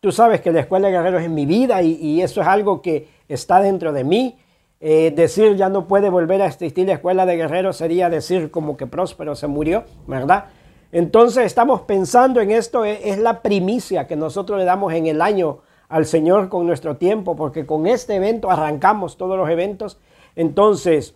tú 0.00 0.12
sabes 0.12 0.42
que 0.42 0.52
la 0.52 0.60
Escuela 0.60 0.88
de 0.88 0.92
Guerreros 0.92 1.22
es 1.22 1.30
mi 1.30 1.46
vida 1.46 1.80
y, 1.82 2.20
eso 2.20 2.42
es 2.42 2.46
algo 2.46 2.82
que 2.82 3.08
está 3.28 3.60
dentro 3.60 3.94
de 3.94 4.04
mí. 4.04 4.38
Eh, 4.82 5.12
decir 5.14 5.56
ya 5.56 5.70
no 5.70 5.86
puede 5.86 6.10
volver 6.10 6.42
a 6.42 6.46
existir 6.46 6.86
la 6.86 6.94
Escuela 6.94 7.24
de 7.24 7.36
Guerreros 7.36 7.78
sería 7.78 8.10
decir 8.10 8.50
como 8.50 8.76
que 8.76 8.86
Próspero 8.86 9.34
se 9.34 9.46
murió, 9.46 9.84
¿verdad? 10.06 10.46
Entonces 10.92 11.44
estamos 11.44 11.82
pensando 11.82 12.40
en 12.40 12.50
esto, 12.50 12.84
es, 12.84 13.18
la 13.18 13.42
primicia 13.42 14.06
que 14.06 14.16
nosotros 14.16 14.58
le 14.58 14.64
damos 14.64 14.92
en 14.92 15.06
el 15.06 15.22
año 15.22 15.58
al 15.88 16.04
Señor 16.04 16.48
con 16.48 16.66
nuestro 16.66 16.96
tiempo, 16.96 17.36
porque 17.36 17.66
con 17.66 17.86
este 17.86 18.16
evento 18.16 18.50
arrancamos 18.50 19.16
todos 19.16 19.36
los 19.36 19.48
eventos. 19.48 19.98
Entonces, 20.34 21.14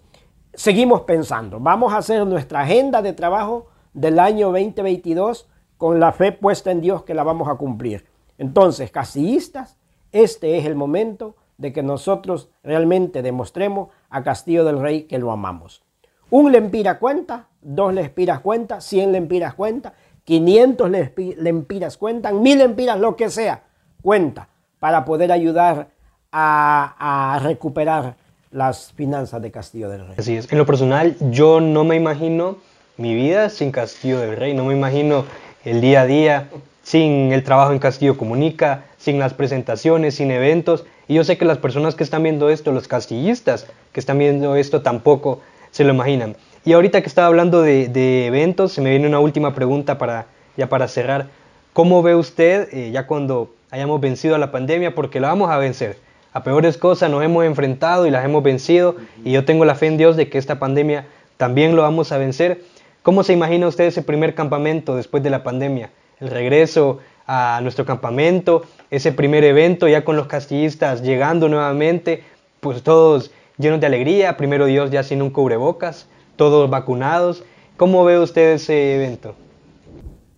seguimos 0.53 1.03
pensando, 1.03 1.59
vamos 1.59 1.93
a 1.93 1.99
hacer 1.99 2.25
nuestra 2.27 2.61
agenda 2.61 3.03
de 3.03 3.13
trabajo 3.13 3.67
del 3.93 4.19
año 4.19 4.49
2022 4.49 5.49
con 5.77 5.99
la 5.99 6.13
fe 6.13 6.33
puesta 6.33 6.71
en 6.71 6.81
Dios 6.81 7.03
que 7.03 7.15
la 7.15 7.25
vamos 7.25 7.49
a 7.49 7.57
cumplir. 7.57 8.07
Entonces, 8.39 8.91
casillistas, 8.91 9.77
este 10.13 10.57
es 10.59 10.67
el 10.67 10.77
momento 10.77 11.35
de 11.59 11.73
que 11.73 11.83
nosotros 11.83 12.49
realmente 12.63 13.23
demostremos 13.23 13.89
a 14.09 14.23
Castillo 14.23 14.65
del 14.65 14.81
Rey 14.81 15.03
que 15.05 15.19
lo 15.19 15.33
amamos. 15.33 15.83
Un 16.31 16.53
lempiras 16.53 16.99
cuenta, 16.99 17.47
dos 17.61 17.93
lempiras 17.93 18.41
cuenta, 18.41 18.81
cien 18.81 19.13
lempiras 19.13 19.55
cuenta, 19.55 19.95
500 20.25 20.91
lempiras 21.37 21.99
cuentan, 21.99 22.43
mil 22.43 22.59
lempiras, 22.59 22.99
lo 22.99 23.15
que 23.15 23.29
sea, 23.31 23.63
cuenta 24.03 24.49
para 24.79 25.05
poder 25.05 25.33
ayudar 25.33 25.89
a, 26.33 27.35
a 27.35 27.39
recuperar 27.41 28.17
las 28.51 28.93
finanzas 28.93 29.43
de 29.43 29.51
Castillo 29.51 29.89
del 29.89 30.07
Rey. 30.07 30.15
Así 30.19 30.37
es. 30.37 30.51
En 30.51 30.59
lo 30.59 30.67
personal, 30.67 31.17
yo 31.31 31.61
no 31.61 31.85
me 31.85 31.97
imagino 31.97 32.57
mi 32.97 33.15
vida 33.15 33.51
sin 33.51 33.73
Castillo 33.73 34.21
del 34.21 34.37
Rey. 34.37 34.55
No 34.55 34.65
me 34.65 34.75
imagino 34.75 35.25
el 35.65 35.81
día 35.81 36.03
a 36.03 36.07
día, 36.07 36.49
sin 36.83 37.33
el 37.33 37.43
trabajo 37.43 37.73
en 37.73 37.79
Castillo 37.79 38.17
Comunica, 38.17 38.85
sin 38.97 39.19
las 39.19 39.35
presentaciones, 39.35 40.15
sin 40.15 40.31
eventos. 40.31 40.85
Y 41.09 41.15
yo 41.15 41.25
sé 41.25 41.37
que 41.37 41.45
las 41.45 41.59
personas 41.59 41.95
que 41.95 42.05
están 42.05 42.23
viendo 42.23 42.49
esto, 42.49 42.73
los 42.73 42.89
castillistas 42.89 43.67
que 43.93 44.01
están 44.01 44.19
viendo 44.19 44.57
esto, 44.57 44.83
tampoco 44.83 45.41
se 45.75 45.83
lo 45.83 45.93
imaginan. 45.93 46.37
Y 46.65 46.73
ahorita 46.73 47.01
que 47.01 47.09
estaba 47.09 47.27
hablando 47.27 47.61
de, 47.61 48.27
eventos, 48.27 48.71
se 48.71 48.81
me 48.81 48.91
viene 48.91 49.09
una 49.09 49.19
última 49.19 49.57
pregunta 49.57 49.99
para, 49.99 50.27
ya 50.57 50.69
para 50.69 50.87
cerrar. 50.87 51.27
¿Cómo 51.73 52.01
ve 52.01 52.15
usted, 52.15 52.69
eh, 52.73 52.93
ya 52.93 53.09
cuando 53.09 53.53
hayamos 53.73 54.01
vencido 54.01 54.37
a 54.37 54.39
la 54.39 54.53
pandemia, 54.53 54.95
porque 54.95 55.19
la 55.19 55.29
vamos 55.29 55.51
a 55.51 55.59
vencer? 55.59 55.99
A 56.33 56.45
peores 56.45 56.79
cosas 56.79 57.11
nos 57.11 57.25
hemos 57.25 57.45
enfrentado 57.45 58.07
y 58.07 58.13
las 58.13 58.25
hemos 58.25 58.45
vencido, 58.45 58.95
y 59.25 59.33
yo 59.33 59.45
tengo 59.45 59.65
la 59.65 59.75
fe 59.75 59.89
en 59.89 59.97
Dios 59.97 60.17
de 60.17 60.29
que 60.29 60.39
esta 60.39 60.61
pandemia 60.61 61.07
también 61.39 61.75
lo 61.75 61.83
vamos 61.83 62.13
a 62.13 62.19
vencer. 62.19 62.63
¿Cómo 63.03 63.25
se 63.25 63.33
imagina 63.33 63.67
usted 63.67 63.87
ese 63.87 64.03
primer 64.03 64.37
campamento 64.37 64.95
después 64.95 65.25
de 65.25 65.31
la 65.31 65.43
pandemia? 65.43 65.91
El 66.21 66.31
regreso 66.31 67.01
a 67.27 67.59
nuestro 67.65 67.85
campamento, 67.85 68.63
ese 68.93 69.11
primer 69.11 69.43
evento 69.43 69.89
ya 69.89 70.05
con 70.05 70.15
los 70.15 70.29
castillistas 70.29 71.03
llegando 71.03 71.49
nuevamente, 71.49 72.23
pues 72.61 72.85
todos 72.85 73.33
llenos 73.59 73.81
de 73.81 73.87
alegría, 73.87 74.37
primero 74.37 74.67
Dios 74.67 74.91
ya 74.91 75.03
sin 75.03 75.23
un 75.23 75.31
cubrebocas, 75.31 76.09
todos 76.37 76.69
vacunados. 76.71 77.45
¿Cómo 77.77 78.05
ve 78.05 78.19
usted 78.19 78.55
ese 78.55 78.97
evento? 78.97 79.35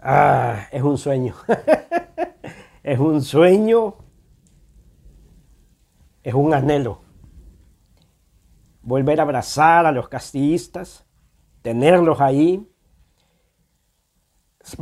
Ah, 0.00 0.68
es 0.70 0.82
un 0.82 0.98
sueño. 0.98 1.34
es 2.82 2.98
un 2.98 3.22
sueño. 3.22 3.96
Es 6.22 6.34
un 6.34 6.54
anhelo. 6.54 7.00
Volver 8.82 9.20
a 9.20 9.24
abrazar 9.24 9.86
a 9.86 9.92
los 9.92 10.08
castillistas 10.08 11.06
tenerlos 11.66 12.20
ahí. 12.20 12.64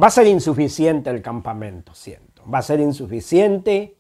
Va 0.01 0.09
a 0.09 0.11
ser 0.11 0.27
insuficiente 0.27 1.09
el 1.09 1.23
campamento, 1.23 1.95
siento. 1.95 2.43
Va 2.47 2.59
a 2.59 2.63
ser 2.63 2.79
insuficiente. 2.81 3.97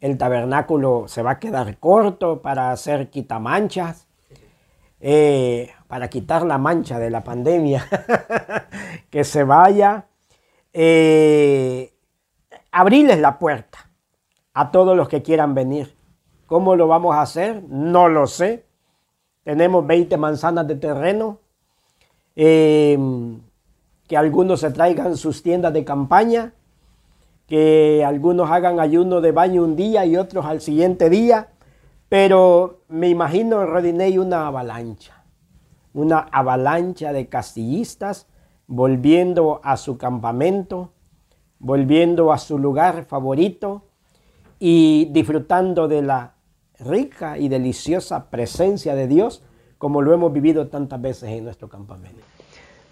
El 0.00 0.18
tabernáculo 0.18 1.04
se 1.08 1.22
va 1.22 1.32
a 1.32 1.38
quedar 1.38 1.78
corto 1.78 2.42
para 2.42 2.70
hacer 2.70 3.10
quitamanchas, 3.10 4.06
eh, 5.00 5.70
para 5.88 6.08
quitar 6.08 6.44
la 6.44 6.58
mancha 6.58 6.98
de 6.98 7.10
la 7.10 7.24
pandemia, 7.24 7.86
que 9.10 9.24
se 9.24 9.44
vaya. 9.44 10.06
Eh, 10.72 11.92
abrirles 12.70 13.18
la 13.18 13.38
puerta 13.38 13.90
a 14.52 14.70
todos 14.70 14.96
los 14.96 15.08
que 15.08 15.22
quieran 15.22 15.54
venir. 15.54 15.96
¿Cómo 16.46 16.76
lo 16.76 16.86
vamos 16.86 17.14
a 17.14 17.22
hacer? 17.22 17.62
No 17.68 18.08
lo 18.08 18.26
sé. 18.26 18.66
Tenemos 19.42 19.86
20 19.86 20.16
manzanas 20.16 20.66
de 20.66 20.76
terreno 20.76 21.40
Em, 22.36 23.40
que 24.06 24.16
algunos 24.16 24.60
se 24.60 24.70
traigan 24.70 25.16
sus 25.16 25.42
tiendas 25.42 25.72
de 25.72 25.86
campaña, 25.86 26.52
que 27.46 28.04
algunos 28.04 28.50
hagan 28.50 28.80
ayuno 28.80 29.20
de 29.20 29.32
baño 29.32 29.62
un 29.62 29.76
día 29.76 30.04
y 30.04 30.16
otros 30.16 30.44
al 30.46 30.60
siguiente 30.60 31.08
día, 31.08 31.48
pero 32.08 32.80
me 32.88 33.08
imagino 33.08 33.62
en 33.62 33.68
Rodinei 33.68 34.18
una 34.18 34.46
avalancha, 34.46 35.24
una 35.92 36.20
avalancha 36.32 37.12
de 37.12 37.28
castillistas 37.28 38.26
volviendo 38.66 39.60
a 39.62 39.76
su 39.76 39.96
campamento, 39.96 40.92
volviendo 41.58 42.32
a 42.32 42.38
su 42.38 42.58
lugar 42.58 43.04
favorito 43.04 43.84
y 44.58 45.06
disfrutando 45.12 45.88
de 45.88 46.02
la 46.02 46.34
rica 46.78 47.38
y 47.38 47.48
deliciosa 47.48 48.28
presencia 48.28 48.94
de 48.94 49.06
Dios 49.06 49.42
como 49.78 50.02
lo 50.02 50.12
hemos 50.12 50.32
vivido 50.32 50.68
tantas 50.68 51.00
veces 51.00 51.30
en 51.30 51.44
nuestro 51.44 51.68
campamento. 51.68 52.22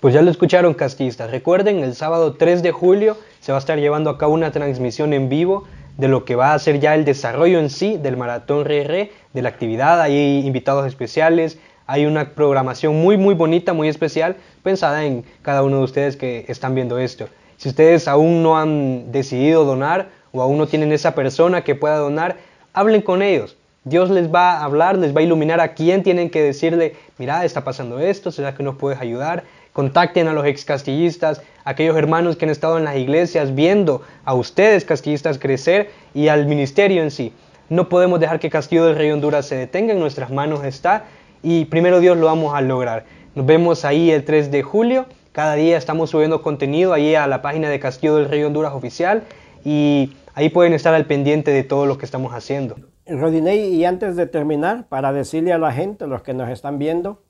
Pues 0.01 0.12
ya 0.12 0.21
lo 0.21 0.31
escucharon 0.31 0.75
castistas. 0.75 1.31
Recuerden, 1.31 1.79
el 1.79 1.95
sábado 1.95 2.35
3 2.35 2.62
de 2.62 2.73
julio 2.73 3.17
se 3.45 3.53
va 3.53 3.59
a 3.59 3.61
estar 3.61 3.79
llevando 3.79 4.09
a 4.09 4.17
cabo 4.17 4.33
una 4.33 4.53
transmisión 4.53 5.13
en 5.13 5.29
vivo 5.29 5.65
de 5.99 6.09
lo 6.09 6.25
que 6.25 6.35
va 6.35 6.55
a 6.55 6.59
ser 6.59 6.81
ya 6.81 6.95
el 6.95 7.05
desarrollo 7.05 7.59
en 7.59 7.69
sí 7.69 7.99
del 7.99 8.17
Maratón 8.17 8.65
RR, 8.65 9.11
de 9.35 9.43
la 9.43 9.51
actividad. 9.51 10.01
Hay 10.01 10.47
invitados 10.47 10.87
especiales, 10.87 11.59
hay 11.87 12.07
una 12.07 12.31
programación 12.31 12.97
muy 12.97 13.19
muy 13.19 13.35
bonita, 13.35 13.75
muy 13.75 13.89
especial, 13.89 14.37
pensada 14.63 15.05
en 15.05 15.27
cada 15.43 15.63
uno 15.63 15.77
de 15.77 15.85
ustedes 15.85 16.17
que 16.17 16.47
están 16.49 16.75
viendo 16.75 16.97
esto. 16.97 17.29
Si 17.59 17.69
ustedes 17.69 18.09
aún 18.09 18.43
no 18.43 18.57
han 18.57 19.13
decidido 19.13 19.67
donar 19.67 20.09
o 20.33 20.41
aún 20.41 20.57
no 20.57 20.67
tienen 20.67 20.91
esa 20.91 21.15
persona 21.15 21.65
que 21.65 21.75
pueda 21.75 21.99
donar, 21.99 22.39
hablen 22.73 23.03
con 23.03 23.21
ellos. 23.21 23.59
Dios 23.85 24.09
les 24.09 24.33
va 24.35 24.53
a 24.53 24.65
hablar, 24.65 24.97
les 24.97 25.15
va 25.15 25.21
a 25.21 25.23
iluminar 25.23 25.61
a 25.61 25.75
quién 25.75 26.03
tienen 26.03 26.31
que 26.31 26.41
decirle, 26.41 26.97
mira, 27.19 27.45
está 27.45 27.63
pasando 27.63 28.01
esto, 28.01 28.33
¿será 28.33 28.55
que 28.55 28.63
nos 28.63 28.77
puedes 28.77 28.99
ayudar? 28.99 29.45
Contacten 29.75 30.29
a 30.29 30.33
los 30.33 30.47
ex 30.47 30.65
castillistas, 30.65 31.43
aquellos 31.65 31.97
hermanos 31.97 32.37
que 32.37 32.45
han 32.45 32.51
estado 32.53 32.79
en 32.79 32.85
las 32.85 32.97
iglesias 32.97 33.57
viendo 33.57 34.03
a 34.25 34.33
ustedes 34.33 34.85
castillistas 34.85 35.41
crecer 35.41 35.91
y 36.15 36.29
al 36.29 36.47
ministerio 36.47 37.03
en 37.03 37.11
sí. 37.11 37.33
No 37.69 37.89
podemos 37.89 38.21
dejar 38.21 38.39
que 38.39 38.51
Castillo 38.51 38.87
del 38.87 38.95
Rey 38.95 39.11
Honduras 39.11 39.47
se 39.47 39.57
detenga, 39.57 39.93
en 39.93 39.99
nuestras 39.99 40.31
manos 40.31 40.65
está 40.65 41.07
y 41.43 41.65
primero 41.65 41.99
Dios 41.99 42.17
lo 42.17 42.27
vamos 42.27 42.55
a 42.55 42.61
lograr. 42.61 43.05
Nos 43.35 43.47
vemos 43.47 43.85
ahí 43.85 44.13
el 44.13 44.25
3 44.25 44.53
de 44.53 44.63
julio. 44.63 45.07
Cada 45.33 45.57
día 45.57 45.77
estamos 45.77 46.11
subiendo 46.11 46.41
contenido 46.41 46.93
ahí 46.93 47.17
a 47.17 47.27
la 47.27 47.43
página 47.43 47.69
de 47.69 47.81
Castillo 47.81 48.15
del 48.15 48.29
Rey 48.29 48.45
Honduras 48.45 48.75
oficial 48.75 49.25
y 49.65 50.13
ahí 50.35 50.51
pueden 50.51 50.73
estar 50.73 50.95
al 50.95 51.07
pendiente 51.07 51.51
de 51.51 51.65
todo 51.65 51.87
lo 51.87 51.99
que 51.99 52.05
estamos 52.05 52.33
haciendo. 52.33 52.77
Rodinei, 53.09 53.75
y 53.75 53.85
antes 53.85 54.15
de 54.15 54.29
terminar, 54.29 54.87
para 54.89 55.13
decirle 55.13 55.53
a 55.53 55.59
la 55.59 55.73
gente, 55.73 56.07
los 56.07 56.23
que 56.23 56.33
nos 56.33 56.49
están 56.49 56.79
viendo, 56.79 57.21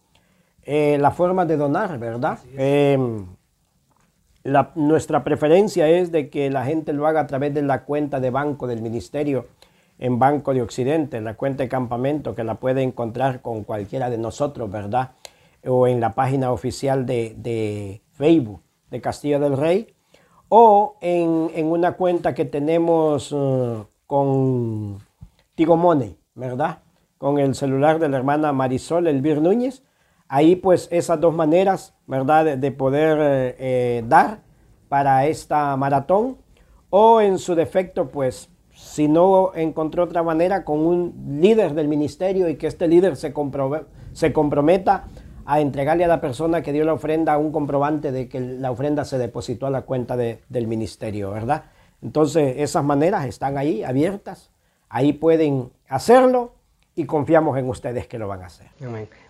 eh, 0.64 0.98
la 1.00 1.11
forma 1.11 1.44
de 1.46 1.57
donar, 1.57 1.98
¿verdad? 1.98 2.38
Em, 2.57 3.27
nuestra 4.74 5.24
preferencia 5.24 5.88
es 5.88 6.12
de 6.12 6.29
que 6.29 6.50
la 6.50 6.64
gente 6.64 6.92
lo 6.92 7.07
haga 7.07 7.20
a 7.20 7.27
través 7.27 7.55
de 7.55 7.62
la 7.62 7.85
cuenta 7.85 8.20
de 8.20 8.31
banco 8.31 8.66
del 8.66 8.83
ministerio 8.83 9.46
en 9.98 10.18
Banco 10.18 10.53
de 10.53 10.62
Occidente, 10.62 11.20
la 11.20 11.35
cuenta 11.35 11.62
de 11.62 11.68
campamento 11.68 12.35
que 12.35 12.44
la 12.44 12.57
puede 12.57 12.83
encontrar 12.83 13.42
con 13.42 13.64
cualquiera 13.64 14.11
de 14.11 14.18
nosotros, 14.18 14.70
¿verdad? 14.70 15.12
O 15.66 15.87
en 15.87 16.00
la 16.00 16.14
página 16.14 16.53
oficial 16.53 17.07
de, 17.07 18.00
Facebook 18.12 18.61
de 18.90 19.00
Castillo 19.00 19.40
del 19.40 19.57
Rey, 19.57 19.94
o 20.48 20.96
en, 21.00 21.66
una 21.66 21.92
cuenta 21.92 22.35
que 22.35 22.44
tenemos 22.44 23.33
uh, 23.33 23.87
con 24.07 24.98
Tigo 25.55 25.77
Money, 25.77 26.16
¿verdad? 26.35 26.79
Con 27.18 27.38
el 27.38 27.55
celular 27.55 27.98
de 27.98 28.09
la 28.09 28.18
hermana 28.18 28.53
Marisol 28.53 29.07
Elvir 29.07 29.40
Núñez. 29.40 29.83
Ahí 30.34 30.56
pues 30.56 30.88
esas 30.90 31.20
dos 31.20 31.32
maneras, 31.32 31.94
¿verdad? 32.08 32.56
De, 32.56 32.72
poder 32.72 33.18
eh, 33.20 33.56
eh, 33.56 34.04
dar 34.08 34.40
para 34.88 35.28
esta 35.28 35.76
maratón. 35.76 36.38
O 36.90 37.20
en 37.20 37.38
su 37.38 37.54
defecto 37.54 38.08
pues 38.08 38.50
si 38.72 39.06
no 39.06 39.54
encontró 39.54 40.02
otra 40.02 40.24
manera, 40.24 40.64
con 40.64 40.80
un 40.80 41.38
líder 41.40 41.74
del 41.74 41.86
ministerio 41.86 42.48
y 42.48 42.56
que 42.56 42.66
este 42.66 42.88
líder 42.88 43.14
se, 43.14 43.32
se 44.12 44.32
comprometa 44.32 45.04
a 45.44 45.60
entregarle 45.60 46.04
a 46.04 46.08
la 46.08 46.20
persona 46.20 46.62
que 46.62 46.72
dio 46.72 46.84
la 46.84 46.94
ofrenda 46.94 47.38
un 47.38 47.52
comprobante 47.52 48.10
de 48.10 48.28
que 48.28 48.40
la 48.40 48.72
ofrenda 48.72 49.04
se 49.04 49.18
depositó 49.18 49.68
a 49.68 49.70
la 49.70 49.82
cuenta 49.82 50.16
del 50.16 50.66
ministerio, 50.66 51.30
¿verdad? 51.30 51.66
Entonces, 52.02 52.56
esas 52.58 52.82
maneras 52.82 53.26
están 53.26 53.56
ahí 53.56 53.84
abiertas, 53.84 54.50
ahí 54.88 55.12
pueden 55.12 55.70
hacerlo 55.88 56.54
y 56.96 57.07
confiamos 57.07 57.59
en 57.59 57.68
ustedes 57.68 58.07
que 58.07 58.18
lo 58.18 58.28
van 58.28 58.42
a 58.42 58.46
hacer. 58.46 58.66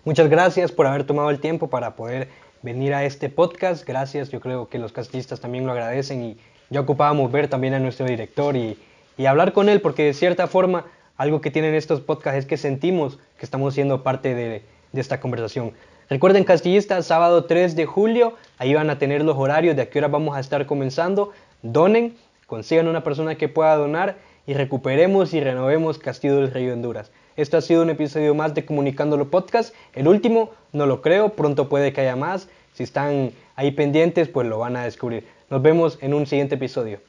Muchas 0.03 0.29
gracias 0.29 0.71
por 0.71 0.87
haber 0.87 1.05
tomado 1.05 1.29
el 1.29 1.39
tiempo 1.39 1.69
para 1.69 1.95
poder 1.95 2.29
venir 2.61 2.93
a 2.93 3.03
este 3.05 3.29
podcast. 3.29 3.85
Gracias, 3.87 4.29
yo 4.29 4.39
creo 4.39 4.69
que 4.69 4.79
los 4.79 4.91
castillistas 4.91 5.39
también 5.39 5.65
lo 5.65 5.71
agradecen 5.71 6.23
y 6.23 6.37
ya 6.69 6.81
ocupábamos 6.81 7.31
ver 7.31 7.47
también 7.47 7.73
a 7.73 7.79
nuestro 7.79 8.05
director 8.05 8.55
y 8.55 8.77
y 9.17 9.25
hablar 9.25 9.53
con 9.53 9.69
él, 9.69 9.81
porque 9.81 10.03
de 10.03 10.13
cierta 10.13 10.47
forma 10.47 10.85
algo 11.17 11.41
que 11.41 11.51
tienen 11.51 11.73
estos 11.73 12.01
podcasts 12.01 12.39
es 12.39 12.45
que 12.45 12.57
sentimos 12.57 13.17
que 13.37 13.45
estamos 13.45 13.73
siendo 13.73 14.03
parte 14.03 14.35
de, 14.35 14.63
esta 14.93 15.19
conversación. 15.19 15.73
Recuerden 16.09 16.45
Castillistas, 16.45 17.05
sábado 17.05 17.45
3 17.45 17.75
de 17.75 17.85
julio, 17.85 18.33
ahí 18.57 18.73
van 18.73 18.89
a 18.89 18.97
tener 18.97 19.23
los 19.23 19.37
horarios 19.37 19.75
de 19.75 19.81
a 19.81 19.89
qué 19.89 19.99
hora 19.99 20.07
vamos 20.07 20.37
a 20.37 20.39
estar 20.39 20.65
comenzando. 20.65 21.31
Donen, 21.63 22.15
consigan 22.47 22.87
una 22.87 23.03
persona 23.03 23.35
que 23.35 23.49
pueda 23.49 23.75
donar 23.75 24.15
y 24.47 24.53
recuperemos 24.53 25.33
y 25.33 25.41
renovemos 25.41 25.97
Castillo 25.97 26.37
del 26.37 26.51
Rey 26.51 26.65
de 26.65 26.73
Honduras. 26.73 27.11
Esto 27.37 27.57
ha 27.57 27.61
sido 27.61 27.81
un 27.81 27.89
episodio 27.89 28.33
más 28.33 28.53
de 28.53 28.63
Comunicándolo 28.65 29.29
Podcast. 29.29 29.75
El 29.93 30.07
último, 30.07 30.51
no 30.71 30.85
lo 30.85 31.01
creo, 31.01 31.33
pronto 31.33 31.67
puede 31.67 31.91
que 31.91 31.99
haya 31.99 32.15
más. 32.15 32.47
Si 32.71 32.83
están 32.83 33.31
ahí 33.57 33.71
pendientes, 33.71 34.29
pues 34.29 34.47
lo 34.47 34.59
van 34.59 34.77
a 34.77 34.85
descubrir. 34.85 35.27
Nos 35.49 35.61
vemos 35.61 35.97
en 36.01 36.13
un 36.13 36.25
siguiente 36.27 36.55
episodio. 36.55 36.99